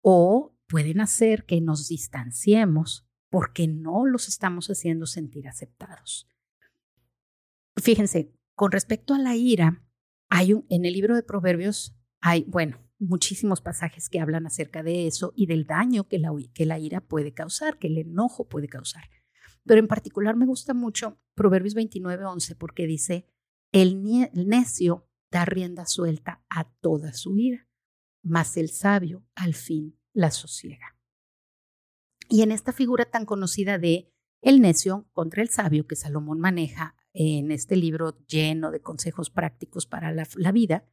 [0.00, 6.28] o pueden hacer que nos distanciemos porque no los estamos haciendo sentir aceptados.
[7.76, 9.84] Fíjense, con respecto a la ira,
[10.28, 15.32] hay en el libro de Proverbios hay, bueno, muchísimos pasajes que hablan acerca de eso
[15.36, 19.04] y del daño que la, que la ira puede causar, que el enojo puede causar.
[19.64, 23.26] Pero en particular me gusta mucho Proverbios 29, 11 porque dice,
[23.72, 27.68] el, necio da rienda suelta a toda su ira,
[28.26, 30.96] mas el sabio al fin la sosiega.
[32.28, 34.12] Y en esta figura tan conocida de
[34.42, 39.86] el necio contra el sabio que Salomón maneja en este libro lleno de consejos prácticos
[39.86, 40.88] para la, la vida,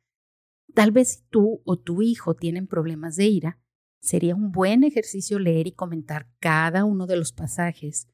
[0.74, 3.60] tal vez tú o tu hijo tienen problemas de ira,
[4.00, 8.08] sería un buen ejercicio leer y comentar cada uno de los pasajes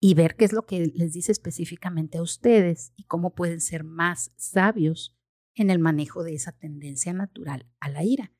[0.00, 3.84] y ver qué es lo que les dice específicamente a ustedes y cómo pueden ser
[3.84, 5.16] más sabios
[5.54, 8.32] en el manejo de esa tendencia natural a la ira.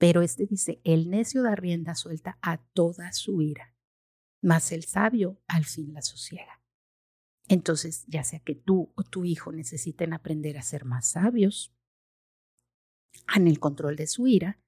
[0.00, 3.76] Pero este dice, el necio da rienda suelta a toda su ira,
[4.42, 6.62] mas el sabio al fin la sosiega.
[7.48, 11.76] Entonces, ya sea que tú o tu hijo necesiten aprender a ser más sabios
[13.36, 14.58] en el control de su ira,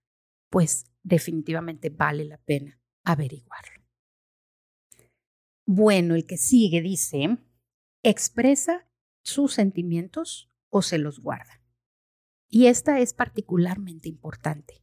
[0.50, 3.82] pues definitivamente vale la pena averiguarlo.
[5.64, 7.38] Bueno, el que sigue dice,
[8.02, 8.86] expresa
[9.24, 11.62] sus sentimientos o se los guarda.
[12.50, 14.82] Y esta es particularmente importante,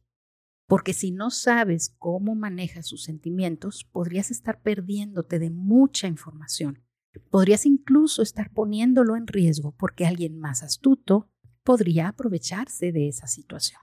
[0.70, 6.84] porque si no sabes cómo manejas sus sentimientos, podrías estar perdiéndote de mucha información.
[7.28, 11.28] Podrías incluso estar poniéndolo en riesgo porque alguien más astuto
[11.64, 13.80] podría aprovecharse de esa situación.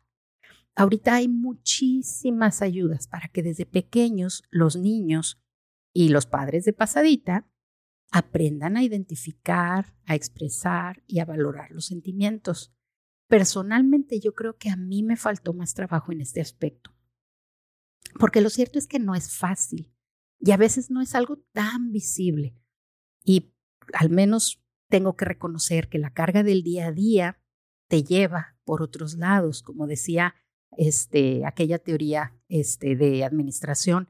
[0.78, 5.42] Ahorita hay muchísimas ayudas para que desde pequeños los niños
[5.94, 7.52] y los padres de pasadita
[8.12, 12.74] aprendan a identificar, a expresar y a valorar los sentimientos.
[13.28, 16.96] Personalmente yo creo que a mí me faltó más trabajo en este aspecto,
[18.20, 19.94] porque lo cierto es que no es fácil
[20.40, 22.56] y a veces no es algo tan visible.
[23.24, 23.54] Y
[23.94, 27.42] al menos tengo que reconocer que la carga del día a día
[27.90, 30.36] te lleva por otros lados, como decía
[30.78, 34.10] este, aquella teoría este, de administración,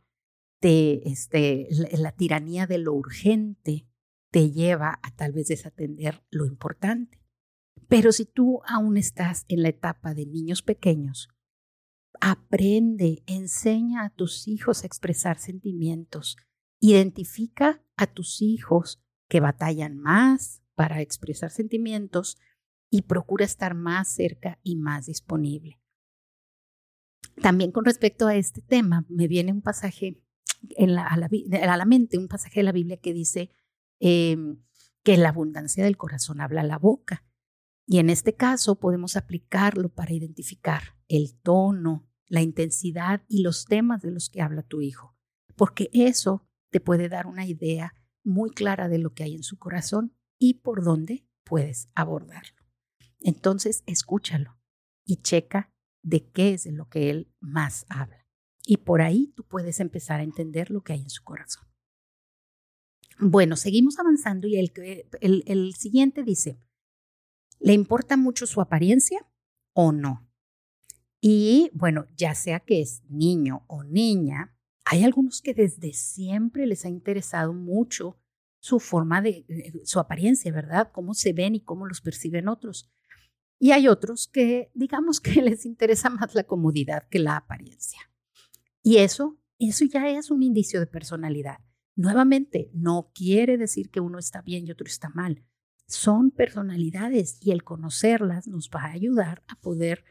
[0.60, 3.88] te, este, la, tiranía de lo urgente
[4.32, 7.22] te lleva a tal vez desatender lo importante.
[7.88, 11.30] Pero si tú aún estás en la etapa de niños pequeños,
[12.20, 16.38] aprende, enseña a tus hijos a expresar sentimientos,
[16.80, 22.38] identifica a tus hijos que batallan más para expresar sentimientos
[22.90, 25.80] y procura estar más cerca y más disponible.
[27.42, 30.22] También con respecto a este tema, me viene un pasaje
[30.70, 33.52] en la, a, la, mente un pasaje de la Biblia que dice
[34.00, 34.64] em,
[35.04, 37.24] que la abundancia del corazón habla la boca.
[37.88, 44.02] Y en este caso podemos aplicarlo para identificar el tono, la intensidad y los temas
[44.02, 45.16] de los que habla tu hijo,
[45.56, 47.94] porque eso te puede dar una idea
[48.26, 52.62] muy clara de lo que hay en su corazón y por dónde puedes abordarlo.
[53.22, 54.60] Entonces, escúchalo
[55.06, 55.72] y checa
[56.04, 58.28] de qué es de lo que él más habla.
[58.66, 61.66] Y por ahí tú puedes empezar a entender lo que hay en su corazón.
[63.18, 64.74] Bueno, seguimos avanzando y el,
[65.22, 66.60] el, el siguiente dice,
[67.60, 69.26] ¿le importa mucho su apariencia
[69.74, 70.28] o no?
[71.20, 76.86] Y bueno, ya sea que es niño o niña, hay algunos que desde siempre les
[76.86, 78.18] ha interesado mucho
[78.60, 80.92] su forma de, eh, su apariencia, ¿verdad?
[80.94, 82.90] Cómo se ven y cómo los perciben otros.
[83.60, 88.00] Y hay otros que, digamos que les interesa más la comodidad que la apariencia.
[88.84, 91.60] Y eso, eso ya es un indicio de personalidad.
[91.96, 95.44] Nuevamente, no quiere decir que uno está bien y otro está mal.
[95.88, 100.04] Son personalidades y el conocerlas nos va a ayudar a poder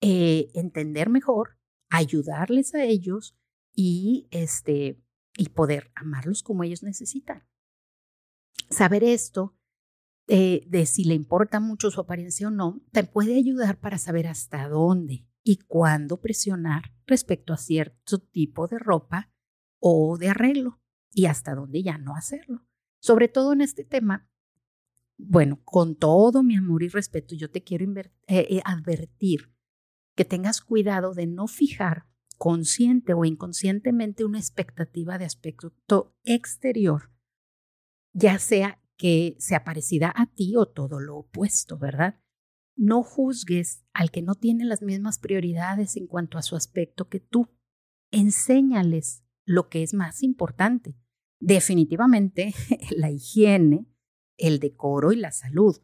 [0.00, 1.58] eh, entender mejor,
[1.90, 3.36] ayudarles a ellos
[3.74, 5.02] y, este,
[5.36, 7.46] y poder amarlos como ellos necesitan.
[8.70, 9.56] Saber esto
[10.26, 14.26] eh, de si le importa mucho su apariencia o no, te puede ayudar para saber
[14.26, 19.32] hasta dónde y cuándo presionar respecto a cierto tipo de ropa
[19.80, 20.80] o de arreglo
[21.12, 22.64] y hasta dónde ya no hacerlo.
[23.00, 24.29] Sobre todo en este tema,
[25.26, 29.52] bueno, con todo mi amor y respeto, yo te quiero eh, eh, advertir
[30.16, 32.06] que tengas cuidado de no fijar
[32.38, 35.74] consciente o inconscientemente una expectativa de aspecto
[36.24, 37.10] exterior,
[38.12, 42.20] ya sea que sea parecida a ti o todo lo opuesto, ¿verdad?
[42.80, 47.20] no juzgues al que no tiene las mismas prioridades en cuanto a su aspecto que
[47.20, 47.48] tú.
[48.10, 50.96] Enséñales lo que es más importante.
[51.40, 52.54] Definitivamente
[52.96, 53.86] la higiene,
[54.40, 55.76] el decoro y la salud.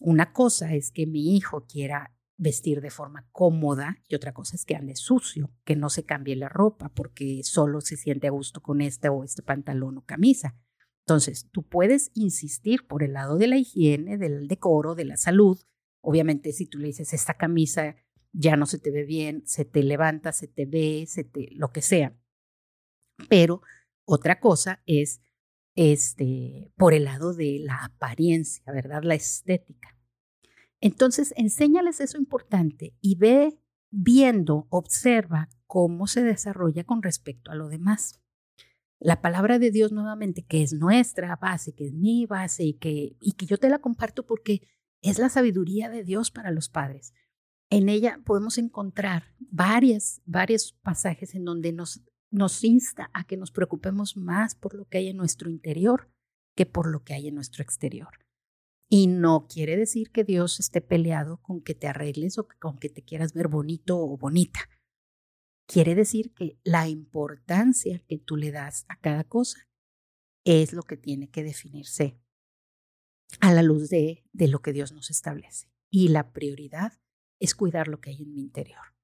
[0.00, 4.64] Una cosa es que mi hijo quiera vestir de forma cómoda y otra cosa es
[4.64, 8.62] que ande sucio, que no se cambie la ropa porque solo se siente a gusto
[8.62, 10.56] con este o este pantalón o camisa.
[11.00, 15.58] Entonces, tú puedes insistir por el lado de la higiene, del decoro, de la salud.
[16.00, 17.96] Obviamente, si tú le dices, esta camisa
[18.32, 21.72] ya no se te ve bien, se te levanta, se te ve, se te, lo
[21.72, 22.14] que sea.
[23.28, 23.62] Pero
[24.04, 25.20] otra cosa es
[25.80, 29.04] este, por el lado de la apariencia, ¿verdad?
[29.04, 29.96] La estética.
[30.80, 33.56] Entonces, enséñales eso importante y ve
[33.88, 38.20] viendo, observa cómo se desarrolla con respecto a lo demás.
[38.98, 43.16] La palabra de Dios nuevamente, que es nuestra base, que es mi base y que,
[43.20, 44.62] y que yo te la comparto porque
[45.00, 47.14] es la sabiduría de Dios para los padres.
[47.70, 53.50] En ella podemos encontrar varias, varios pasajes en donde nos, nos insta a que nos
[53.50, 56.10] preocupemos más por lo que hay en nuestro interior
[56.56, 58.18] que por lo que hay en nuestro exterior.
[58.90, 62.88] Y no quiere decir que Dios esté peleado con que te arregles o con que
[62.88, 64.60] te quieras ver bonito o bonita.
[65.66, 69.68] Quiere decir que la importancia que tú le das a cada cosa
[70.44, 72.18] es lo que tiene que definirse
[73.40, 75.68] a la luz de, de lo que Dios nos establece.
[75.90, 76.98] Y la prioridad
[77.38, 78.94] es cuidar lo que hay en mi interior.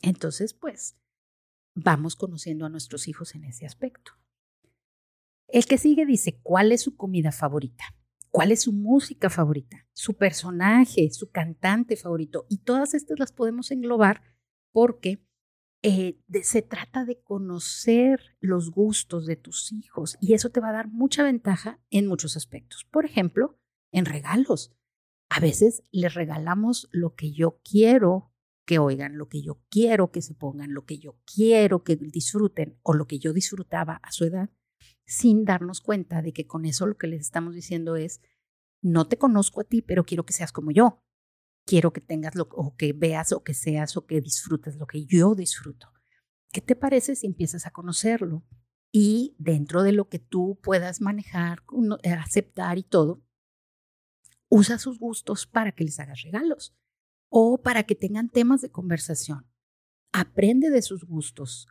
[0.00, 0.96] Entonces, pues,
[1.82, 4.12] vamos conociendo a nuestros hijos en ese aspecto.
[5.48, 7.84] El que sigue dice, ¿cuál es su comida favorita?
[8.30, 12.46] cuál es su música favorita, su personaje, su cantante favorito.
[12.48, 14.22] Y todas estas las podemos englobar
[14.72, 15.26] porque
[15.82, 20.74] eh, se trata de conocer los gustos de tus hijos y eso te va a
[20.74, 22.86] dar mucha ventaja en muchos aspectos.
[22.90, 23.58] Por ejemplo,
[23.92, 24.72] en regalos.
[25.32, 28.29] A veces les regalamos lo que yo quiero
[28.70, 32.78] que oigan, lo que yo quiero que se pongan, lo que yo quiero que disfruten
[32.84, 34.48] o lo que yo disfrutaba a su edad
[35.04, 38.20] sin darnos cuenta de que con eso lo que les estamos diciendo es,
[38.80, 41.02] no te conozco a ti, pero quiero que seas como yo.
[41.66, 45.04] Quiero que tengas lo o que veas o que seas o que disfrutes lo que
[45.04, 45.92] yo disfruto.
[46.52, 48.46] ¿Qué te parece si empiezas a conocerlo?
[48.92, 51.64] Y dentro de lo que tú puedas manejar,
[52.04, 53.20] eh, aceptar y todo,
[54.48, 56.76] usa sus gustos para que les hagas regalos
[57.30, 59.46] o para que tengan temas de conversación.
[60.12, 61.68] Aprende de sus gustos,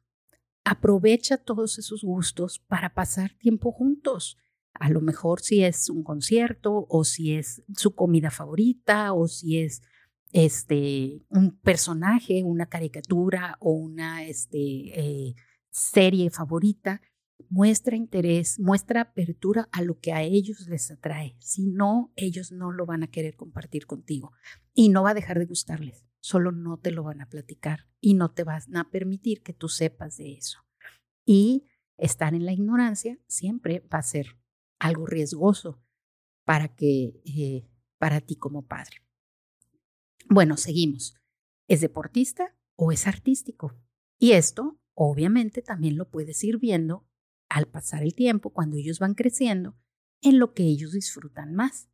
[0.64, 4.38] aprovecha todos esos gustos para pasar tiempo juntos.
[4.74, 9.60] A lo mejor si es un concierto o si es su comida favorita o si
[9.60, 9.82] es
[10.32, 15.36] este un personaje, una caricatura o una este, eh,
[15.70, 17.02] serie favorita,
[17.48, 21.36] muestra interés, muestra apertura a lo que a ellos les atrae.
[21.40, 24.34] Si no, ellos no lo van a querer compartir contigo
[24.74, 28.14] y no va a dejar de gustarles solo no te lo van a platicar y
[28.14, 30.60] no te van a permitir que tú sepas de eso.
[31.26, 31.66] Y
[31.98, 34.38] estar en la ignorancia siempre va a ser
[34.80, 35.82] algo riesgoso
[36.46, 38.98] para que eh, para ti como padre.
[40.30, 41.16] Bueno, seguimos.
[41.68, 43.76] ¿Es deportista o es artístico?
[44.18, 47.08] Y esto, obviamente, también lo puedes ir viendo
[47.50, 49.76] al pasar el tiempo, cuando ellos van creciendo,
[50.22, 51.90] en lo que ellos disfrutan más.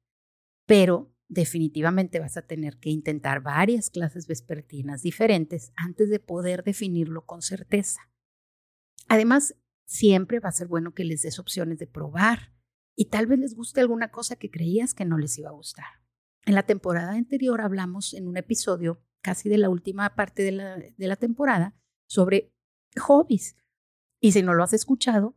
[0.65, 7.25] Pero definitivamente vas a tener que intentar varias clases vespertinas diferentes antes de poder definirlo
[7.25, 8.01] con certeza.
[9.07, 12.53] Además, siempre va a ser bueno que les des opciones de probar
[12.95, 15.85] y tal vez les guste alguna cosa que creías que no les iba a gustar.
[16.45, 21.15] En la temporada anterior hablamos en un episodio, casi de la última parte de la,
[21.15, 21.75] temporada,
[22.07, 22.53] sobre
[22.97, 23.55] hobbies.
[24.21, 25.35] Y si no lo has escuchado,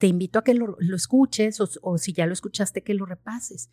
[0.00, 3.70] te invito a que lo, escuches o si ya lo escuchaste, que lo repases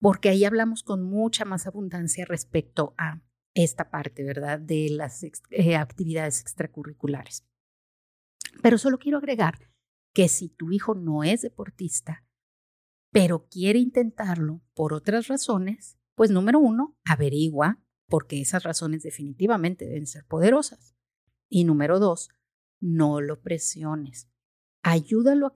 [0.00, 3.22] porque ahí hablamos con mucha más abundancia respecto a
[3.54, 4.60] esta parte, ¿verdad?
[4.60, 7.46] De las eh, actividades extracurriculares.
[8.62, 9.70] Pero solo quiero agregar
[10.12, 12.26] que si tu hijo no es deportista,
[13.10, 20.06] pero quiere intentarlo por otras razones, pues número uno, averigua, porque esas razones definitivamente deben
[20.06, 20.94] ser poderosas.
[21.48, 22.28] Y número dos,
[22.80, 24.28] no lo presiones.
[24.88, 25.54] Ayúdalo a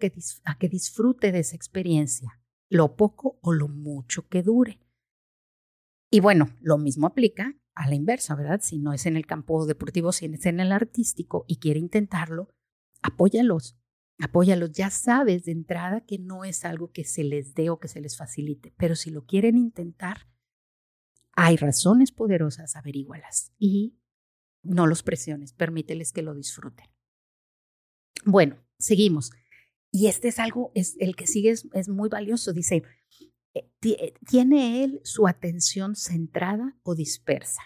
[0.58, 4.80] que, disfrute de esa experiencia lo poco o lo mucho que dure.
[6.10, 8.58] Y bueno, lo mismo aplica a la inversa, ¿verdad?
[8.60, 12.52] Si no es en el campo deportivo, si es en el artístico y quiere intentarlo,
[13.02, 13.78] apóyalos,
[14.18, 14.72] apóyalos.
[14.72, 18.00] Ya sabes de entrada que no es algo que se les dé o que se
[18.00, 20.26] les facilite, pero si lo quieren intentar,
[21.34, 23.96] hay razones poderosas, averígualas y
[24.64, 26.86] no los presiones, permíteles que lo disfruten.
[28.24, 29.30] Bueno, seguimos.
[29.92, 32.52] Y este es algo, es, el que sigue es, muy valioso.
[32.52, 32.82] Dice,
[33.54, 37.62] eh, eh, ¿tiene él su atención centrada o dispersa?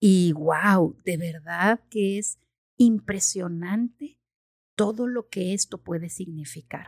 [0.00, 2.38] Y wow, de verdad que es
[2.78, 4.18] impresionante
[4.76, 6.86] todo lo que esto puede significar.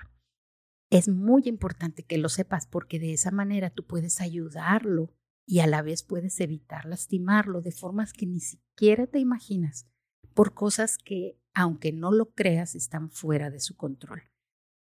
[0.91, 5.13] Es muy importante que lo sepas porque de esa manera tú puedes ayudarlo
[5.47, 9.87] y a la vez puedes evitar lastimarlo de formas que ni siquiera te imaginas
[10.35, 14.23] por cosas que, aunque no lo creas, están fuera de su control.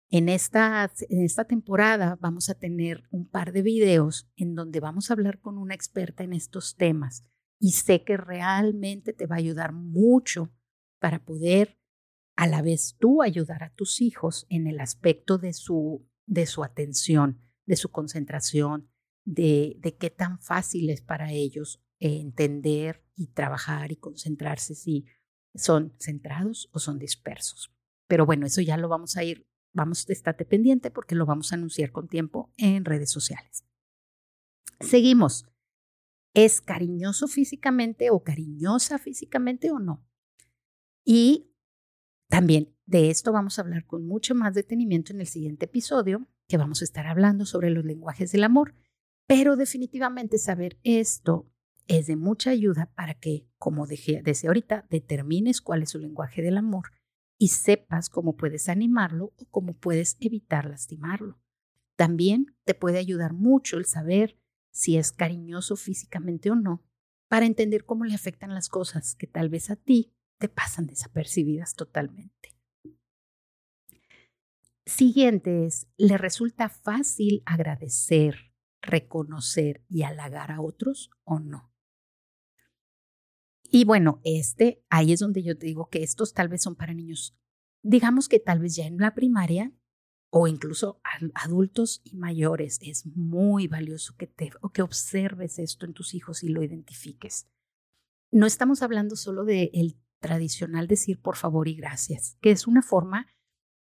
[0.10, 5.10] En esta, en esta temporada vamos a tener un par de videos en donde vamos
[5.10, 7.26] a hablar con una experta en estos temas
[7.60, 10.50] y sé que realmente te va a ayudar mucho
[11.00, 11.78] para poder
[12.38, 16.64] a la vez tú ayudar a tus hijos en el aspecto de su, de su
[16.64, 18.90] atención, de su concentración,
[19.26, 25.06] de, de qué tan fácil es para ellos entender y trabajar y concentrarse si
[25.58, 27.74] son centrados o son dispersos.
[28.08, 31.56] Pero bueno, eso ya lo vamos a ir, vamos, estate pendiente porque lo vamos a
[31.56, 33.66] anunciar con tiempo en redes sociales.
[34.80, 35.46] Seguimos.
[36.34, 40.06] ¿Es cariñoso físicamente o cariñosa físicamente o no?
[41.04, 41.52] Y
[42.30, 46.58] también de esto vamos a hablar con mucho más detenimiento en el siguiente episodio, que
[46.58, 48.76] vamos a estar hablando sobre los lenguajes del amor.
[49.26, 51.52] Pero definitivamente saber esto
[51.88, 56.42] es de mucha ayuda para que, como dije desde ahorita, determines cuál es su lenguaje
[56.42, 56.92] del amor
[57.38, 61.40] y sepas cómo puedes animarlo o cómo puedes evitar lastimarlo.
[61.96, 64.38] También te puede ayudar mucho el saber
[64.72, 66.84] si es cariñoso físicamente o no,
[67.28, 71.76] para entender cómo le afectan las cosas que tal vez a ti te pasan desapercibidas
[71.76, 72.56] totalmente.
[74.86, 81.74] Siguiente es, ¿le resulta fácil agradecer, reconocer y halagar a otros o no?
[83.70, 86.94] Y bueno, este, ahí es donde yo te digo que estos tal vez son para
[86.94, 87.36] niños,
[87.84, 89.74] digamos que tal vez ya en la primaria
[90.30, 91.02] o incluso
[91.34, 92.80] adultos y mayores.
[92.82, 97.48] Es muy valioso que, te, o que observes esto en tus hijos y lo identifiques.
[98.32, 102.82] No estamos hablando solo del el tradicional decir por favor y gracias, que es una
[102.82, 103.28] forma,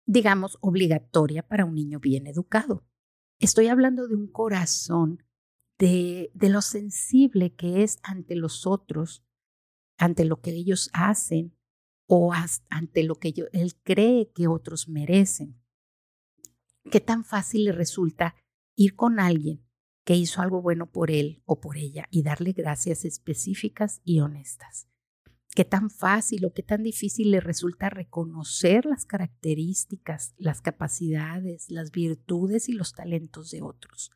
[0.05, 2.85] digamos, obligatoria para un niño bien educado.
[3.39, 5.23] Estoy hablando de un corazón,
[5.79, 9.23] de, de lo sensible que es ante los otros,
[9.97, 11.55] ante lo que ellos hacen
[12.07, 12.33] o
[12.69, 15.59] ante lo que él cree que otros merecen.
[16.89, 18.35] ¿Qué tan fácil le resulta
[18.75, 19.65] ir con alguien
[20.05, 24.87] que hizo algo bueno por él o por ella y darle gracias específicas y honestas?
[25.57, 31.89] qué tan fácil o qué tan difícil le resulta reconocer las características, las capacidades, las
[31.89, 34.11] virtudes y los talentos de otros.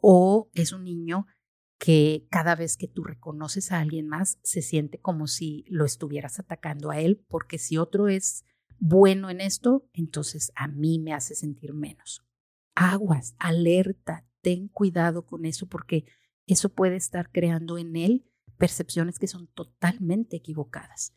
[0.00, 1.26] O es un niño
[1.80, 6.38] que cada vez que tú reconoces a alguien más se siente como si lo estuvieras
[6.38, 8.44] atacando a él, porque si otro es
[8.78, 12.22] bueno en esto, entonces a mí me hace sentir menos.
[12.74, 16.04] Aguas, alerta, ten cuidado con eso porque
[16.46, 18.26] eso puede estar creando en él
[18.58, 21.14] percepciones que son totalmente equivocadas.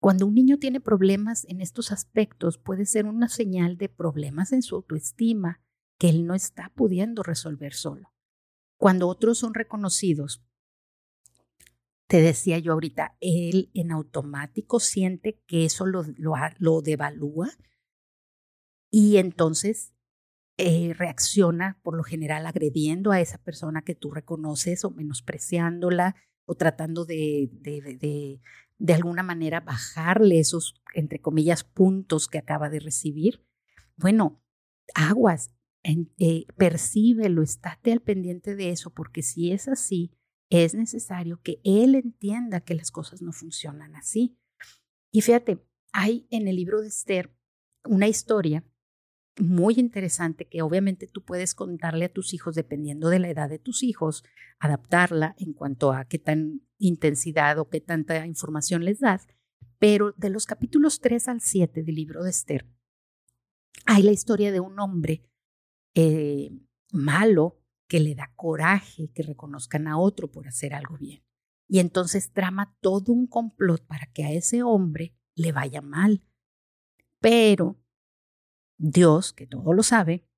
[0.00, 4.60] Cuando un niño tiene problemas en estos aspectos, puede ser una señal de problemas en
[4.60, 5.62] su autoestima
[5.98, 8.13] que él no está pudiendo resolver solo.
[8.76, 10.44] Cuando otros son reconocidos,
[12.06, 16.04] te decía yo ahorita, él en automático siente que eso lo,
[16.58, 17.50] lo, devalúa
[18.90, 19.94] y entonces
[20.58, 26.14] eh, reacciona por lo general agrediendo a esa persona que tú reconoces o menospreciándola,
[26.46, 28.40] o tratando de, de,
[28.78, 33.44] de, alguna manera bajarle esos, entre comillas, puntos que acaba de recibir.
[33.96, 34.42] Bueno,
[34.94, 35.50] aguas,
[35.84, 40.12] eh, percíbelo, estate al pendiente de eso, porque si es así,
[40.50, 44.38] es necesario que él entienda que las cosas no funcionan así.
[45.10, 47.34] Y fíjate, hay en el libro de Esther
[47.84, 48.64] una historia
[49.38, 53.58] muy interesante que obviamente tú puedes contarle a tus hijos dependiendo de la edad de
[53.58, 54.24] tus hijos,
[54.58, 59.26] adaptarla en cuanto a qué tan intensidad o qué tanta información les das.
[59.78, 62.66] Pero de los capítulos 3 al 7 del libro de Esther,
[63.86, 65.28] hay la historia de un hombre
[65.94, 66.50] eh,
[66.92, 71.22] malo que le da coraje que reconozcan a otro por hacer algo bien.
[71.68, 76.22] Y entonces trama todo un complot para que a ese hombre le vaya mal.
[77.20, 77.80] Pero
[78.76, 80.28] Dios, que todo lo sabe,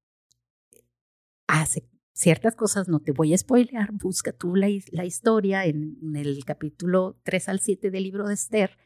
[1.47, 6.45] hace ciertas cosas, no te voy a spoilear, busca tú la, historia en, en, el
[6.45, 8.79] capítulo 3 al 7 del libro de Esther,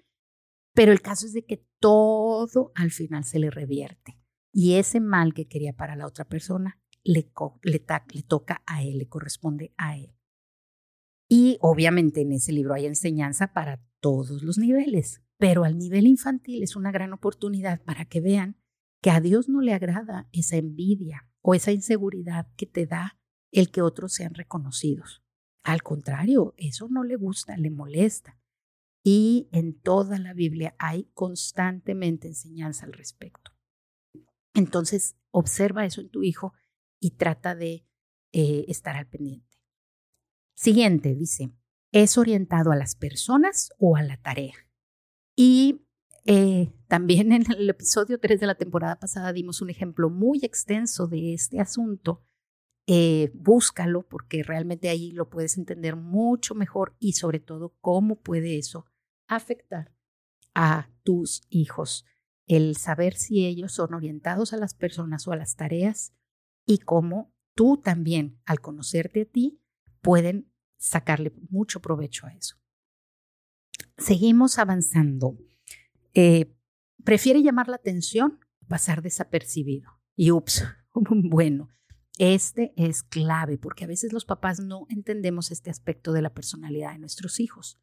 [0.74, 4.19] pero el caso es de que todo al final se le revierte
[4.52, 7.30] y ese mal que quería para la otra persona le,
[7.62, 10.14] le, toca a él, le corresponde a él.
[11.28, 16.62] Y obviamente en ese libro hay enseñanza para todos los niveles, pero al nivel infantil
[16.62, 18.56] es una gran oportunidad para que vean
[19.00, 23.18] que a Dios no le agrada esa envidia o esa inseguridad que te da
[23.52, 25.22] el que otros sean reconocidos.
[25.62, 28.38] Al contrario, eso no le gusta, le molesta.
[29.02, 33.52] Y en toda la Biblia hay constantemente enseñanza al respecto.
[34.60, 36.52] Entonces, observa eso en tu hijo
[37.00, 37.86] y trata de
[38.32, 39.58] eh, estar al pendiente.
[40.54, 41.50] Siguiente, dice,
[41.90, 44.54] ¿es orientado a las personas o a la tarea?
[45.34, 45.86] Y
[46.26, 51.06] eh, también en el episodio 3 de la temporada pasada dimos un ejemplo muy extenso
[51.06, 52.22] de este asunto.
[52.86, 58.58] Eh, búscalo porque realmente ahí lo puedes entender mucho mejor y sobre todo cómo puede
[58.58, 58.84] eso
[59.26, 59.94] afectar
[60.54, 62.04] a tus hijos.
[62.50, 66.14] El saber si ellos son orientados a las personas o a las tareas
[66.66, 69.62] y cómo tú también, al conocerte a ti,
[70.00, 72.56] pueden sacarle mucho provecho a eso.
[73.98, 75.38] Seguimos avanzando.
[76.12, 76.52] Eh,
[77.04, 80.00] prefiere llamar la atención pasar desapercibido.
[80.16, 81.70] Y ups, bueno,
[82.18, 86.94] este es clave porque a veces los papás no entendemos este aspecto de la personalidad
[86.94, 87.78] de nuestros hijos.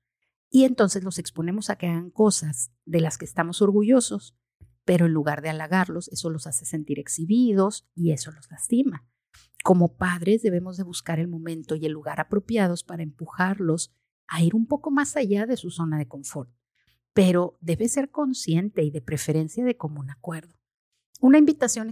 [0.49, 4.35] Y entonces los exponemos a que hagan cosas de las que estamos orgullosos,
[4.87, 9.05] pero en lugar de halagarlos, eso los hace sentir exhibidos y eso los lastima.
[9.63, 13.93] Como padres debemos de buscar el momento y el lugar apropiados para empujarlos
[14.25, 16.49] a ir un poco más allá de su zona de confort
[17.17, 20.53] pero debe ser consciente y de preferencia de común acuerdo.
[21.19, 21.91] Una invitación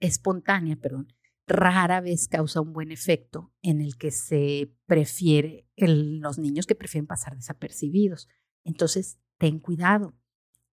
[0.00, 1.12] espontánea, perdón,
[1.46, 7.06] rara vez causa un buen efecto en el que se prefiere, los niños que prefieren
[7.06, 8.30] pasar desapercibidos.
[8.64, 10.14] Entonces, ten cuidado.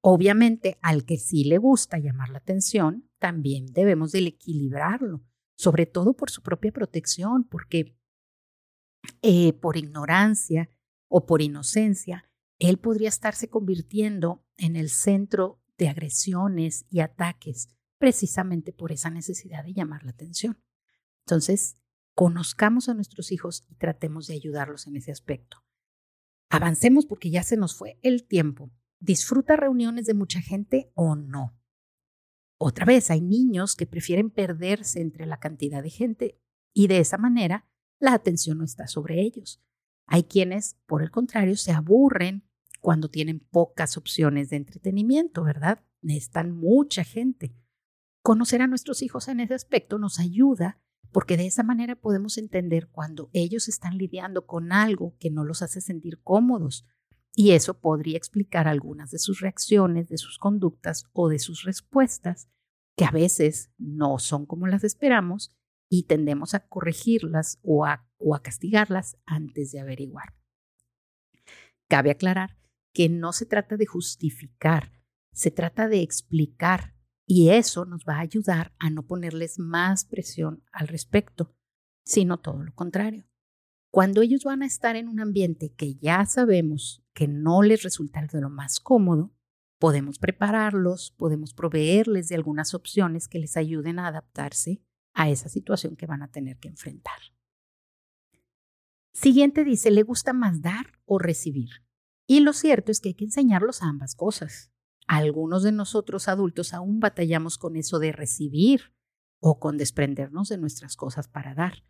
[0.01, 5.23] Obviamente, al que sí le gusta llamar la atención, también debemos del equilibrarlo,
[5.57, 7.97] sobre todo por su propia protección, porque
[9.21, 10.69] eh, por ignorancia
[11.09, 12.29] o por inocencia,
[12.59, 19.63] él podría estarse convirtiendo en el centro de agresiones y ataques precisamente por esa necesidad
[19.63, 20.61] de llamar la atención.
[21.25, 21.77] Entonces,
[22.15, 25.63] conozcamos a nuestros hijos y tratemos de ayudarlos en ese aspecto.
[26.49, 28.71] Avancemos porque ya se nos fue el tiempo.
[28.99, 31.57] ¿Disfruta reuniones de mucha gente o no?
[32.57, 36.39] Otra vez, hay niños que prefieren perderse entre la cantidad de gente
[36.73, 37.65] y de esa manera
[37.99, 39.61] la atención no está sobre ellos.
[40.05, 42.43] Hay quienes, por el contrario, se aburren
[42.81, 45.83] cuando tienen pocas opciones de entretenimiento, ¿verdad?
[46.01, 47.55] Necesitan mucha gente.
[48.21, 50.81] Conocer a nuestros hijos en ese aspecto nos ayuda
[51.11, 55.61] porque de esa manera podemos entender cuando ellos están lidiando con algo que no los
[55.61, 56.85] hace sentir cómodos.
[57.39, 62.49] Y eso podría explicar algunas de sus reacciones, de sus conductas o de sus respuestas,
[62.97, 65.55] que a veces no son como las esperamos
[65.89, 70.35] y tendemos a corregirlas o a, o a castigarlas antes de averiguar.
[71.87, 72.57] Cabe aclarar
[72.93, 74.91] que no se trata de justificar,
[75.31, 76.93] se trata de explicar
[77.25, 81.55] y eso nos va a ayudar a no ponerles más presión al respecto,
[82.03, 83.28] sino todo lo contrario.
[83.91, 88.21] Cuando ellos van a estar en un ambiente que ya sabemos que no les resulta
[88.21, 89.33] de lo más cómodo,
[89.79, 94.83] podemos prepararlos, podemos proveerles de algunas opciones que les ayuden a adaptarse
[95.13, 97.19] a esa situación que van a tener que enfrentar.
[99.11, 101.69] Siguiente dice, ¿le gusta más dar o recibir?
[102.27, 104.71] Y lo cierto es que hay que enseñarlos a ambas cosas.
[105.07, 108.93] Algunos de nosotros adultos aún batallamos con eso de recibir
[109.39, 111.83] o con desprendernos de nuestras cosas para dar.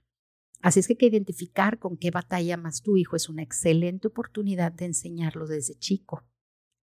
[0.62, 4.72] Así es que, que identificar con qué batalla más tu hijo es una excelente oportunidad
[4.72, 6.28] de enseñarlo desde chico,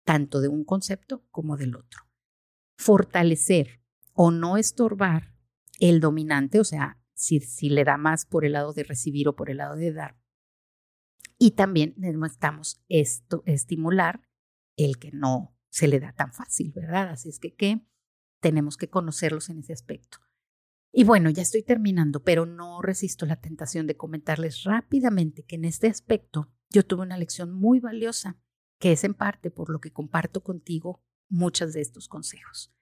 [0.04, 2.02] tanto de un concepto como del otro.
[2.76, 3.80] Fortalecer
[4.12, 5.34] o no estorbar
[5.80, 9.36] el dominante, o sea, si, si le da más por el lado de recibir o
[9.36, 10.22] por el lado de dar,
[11.38, 14.28] y también necesitamos esto, estimular
[14.76, 17.10] el que no se le da tan fácil, ¿verdad?
[17.10, 17.80] Así es que, que
[18.40, 20.18] tenemos que conocerlos en ese aspecto.
[20.92, 25.64] Y bueno, ya estoy terminando, pero no resisto la tentación de comentarles rápidamente que en
[25.64, 28.38] este aspecto yo tuve una lección muy valiosa,
[28.78, 32.74] que es en parte por lo que comparto contigo muchos de estos consejos.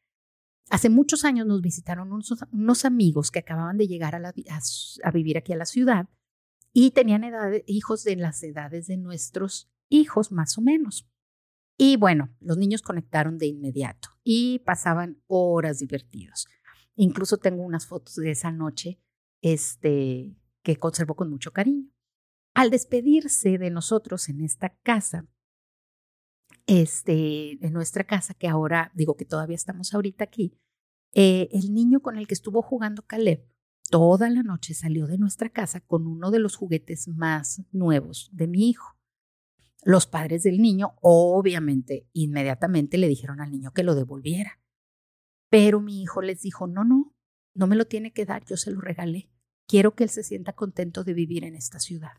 [0.70, 5.56] Hace muchos años nos visitaron unos, amigos que acababan de llegar a, vivir aquí a
[5.56, 6.08] la ciudad
[6.72, 7.24] y tenían
[7.66, 11.08] hijos de las edades de nuestros hijos, más o menos.
[11.76, 16.46] Y bueno, los niños conectaron de inmediato y pasaban horas divertidos.
[17.02, 19.00] Incluso tengo unas fotos de esa noche
[19.40, 21.88] este, que conservo con mucho cariño.
[22.52, 25.26] Al despedirse de nosotros en esta casa,
[26.66, 30.60] este, en nuestra casa, que ahora digo que todavía estamos ahorita aquí,
[31.14, 33.48] eh, el niño con el que estuvo jugando Caleb
[33.88, 38.46] toda la noche salió de nuestra casa con uno de los juguetes más nuevos de
[38.46, 38.98] mi hijo.
[39.84, 44.59] Los padres del niño, obviamente, inmediatamente le dijeron al niño que lo devolviera.
[45.50, 47.14] Pero mi hijo les dijo, no, no,
[47.54, 49.30] no me lo tiene que dar, yo se lo regalé.
[49.66, 52.12] Quiero que él se sienta contento de vivir en esta ciudad.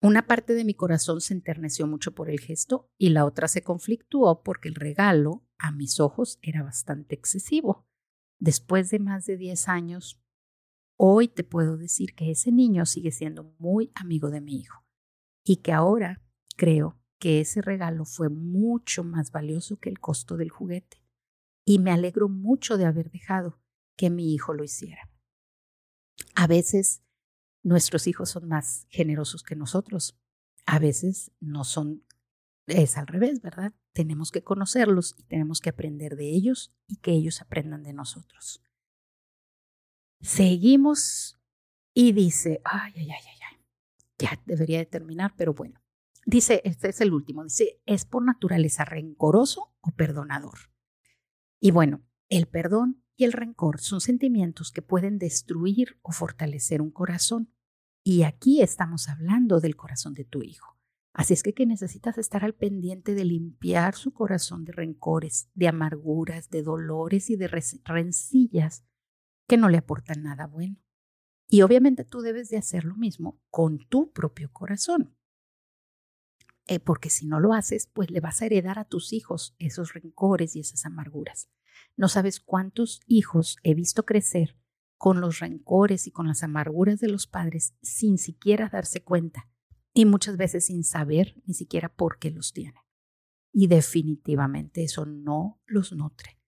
[0.00, 3.62] Una parte de mi corazón se enterneció mucho por el gesto y la otra se
[3.62, 7.86] conflictuó porque el regalo, a mis ojos, era bastante excesivo.
[8.38, 10.22] Después de más de 10 años,
[10.96, 14.84] hoy te puedo decir que ese niño sigue siendo muy amigo de mi hijo
[15.44, 16.22] y que ahora
[16.56, 21.02] creo que ese regalo fue mucho más valioso que el costo del juguete.
[21.68, 23.60] Y me alegro mucho de haber dejado
[23.94, 25.10] que mi hijo lo hiciera.
[26.34, 27.02] A veces
[27.62, 30.18] nuestros hijos son más generosos que nosotros.
[30.64, 32.06] A veces no son,
[32.68, 33.74] es al revés, ¿verdad?
[33.92, 38.62] Tenemos que conocerlos y tenemos que aprender de ellos y que ellos aprendan de nosotros.
[40.22, 41.38] Seguimos
[41.92, 43.58] y dice, ay, ay, ay, ay, ay,
[44.18, 45.82] ya debería de terminar, pero bueno.
[46.24, 50.70] Dice, este es el último, dice, ¿es por naturaleza rencoroso o perdonador?
[51.60, 56.90] Y bueno, el perdón y el rencor son sentimientos que pueden destruir o fortalecer un
[56.90, 57.52] corazón.
[58.04, 60.78] Y aquí estamos hablando del corazón de tu hijo.
[61.12, 65.66] Así es que, que necesitas estar al pendiente de limpiar su corazón de rencores, de
[65.66, 67.48] amarguras, de dolores y de
[67.84, 68.84] rencillas
[69.48, 70.76] que no le aportan nada bueno.
[71.48, 75.17] Y obviamente tú debes de hacer lo mismo con tu propio corazón.
[76.68, 79.94] Eh, porque si no lo haces, pues le vas a heredar a tus hijos esos
[79.94, 81.48] rencores y esas amarguras.
[81.96, 84.54] No sabes cuántos hijos he visto crecer
[84.98, 89.48] con los rencores y con las amarguras de los padres sin siquiera darse cuenta
[89.94, 92.82] y muchas veces sin saber ni siquiera por qué los tienen.
[93.50, 96.38] Y definitivamente eso no los nutre.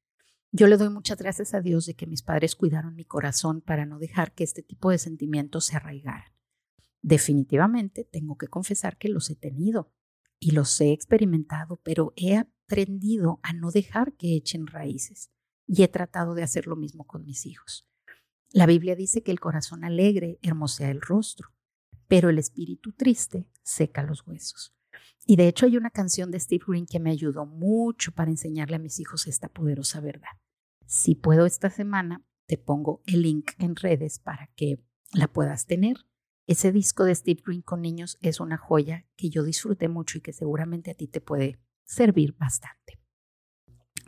[0.52, 3.86] Yo le doy muchas gracias a Dios de que mis padres cuidaron mi corazón para
[3.86, 6.34] no dejar que este tipo de sentimientos se arraigaran.
[7.00, 9.94] Definitivamente tengo que confesar que los he tenido
[10.40, 15.30] y los he experimentado, pero he aprendido a no dejar que echen raíces
[15.66, 17.86] y he tratado de hacer lo mismo con mis hijos.
[18.50, 21.52] La Biblia dice que el corazón alegre hermosea el rostro,
[22.08, 24.74] pero el espíritu triste seca los huesos.
[25.26, 28.76] Y de hecho hay una canción de Steve Green que me ayudó mucho para enseñarle
[28.76, 30.40] a mis hijos esta poderosa verdad.
[30.86, 34.82] Si puedo esta semana, te pongo el link en redes para que
[35.12, 35.98] la puedas tener.
[36.50, 40.20] Ese disco de Steve Green con niños es una joya que yo disfruté mucho y
[40.20, 43.00] que seguramente a ti te puede servir bastante.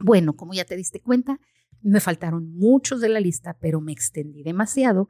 [0.00, 1.38] Bueno, como ya te diste cuenta,
[1.82, 5.06] me faltaron muchos de la lista, pero me extendí demasiado.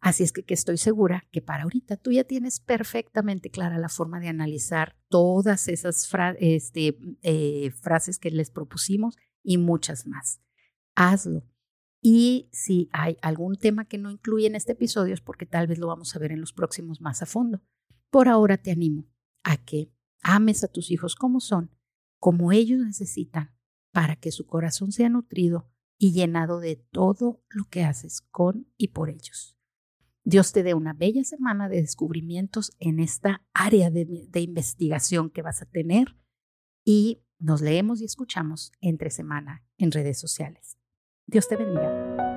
[0.00, 4.18] Así es que, estoy segura que para ahorita tú ya tienes perfectamente clara la forma
[4.18, 10.40] de analizar todas esas este, eh, frases que les propusimos y muchas más.
[10.96, 11.44] Hazlo.
[12.00, 15.78] Y si hay algún tema que no incluye en este episodio es porque tal vez
[15.78, 17.60] lo vamos a ver en los próximos más a fondo.
[18.10, 19.06] Por ahora te animo
[19.42, 19.92] a que
[20.22, 21.70] ames a tus hijos como son,
[22.20, 23.54] como ellos necesitan,
[23.92, 28.88] para que su corazón sea nutrido y llenado de todo lo que haces con y
[28.88, 29.56] por ellos.
[30.24, 35.62] Dios te dé una bella semana de descubrimientos en esta área de, investigación que vas
[35.62, 36.16] a tener
[36.84, 40.77] y nos leemos y escuchamos entre semana en redes sociales.
[41.28, 42.27] Dios te bendiga.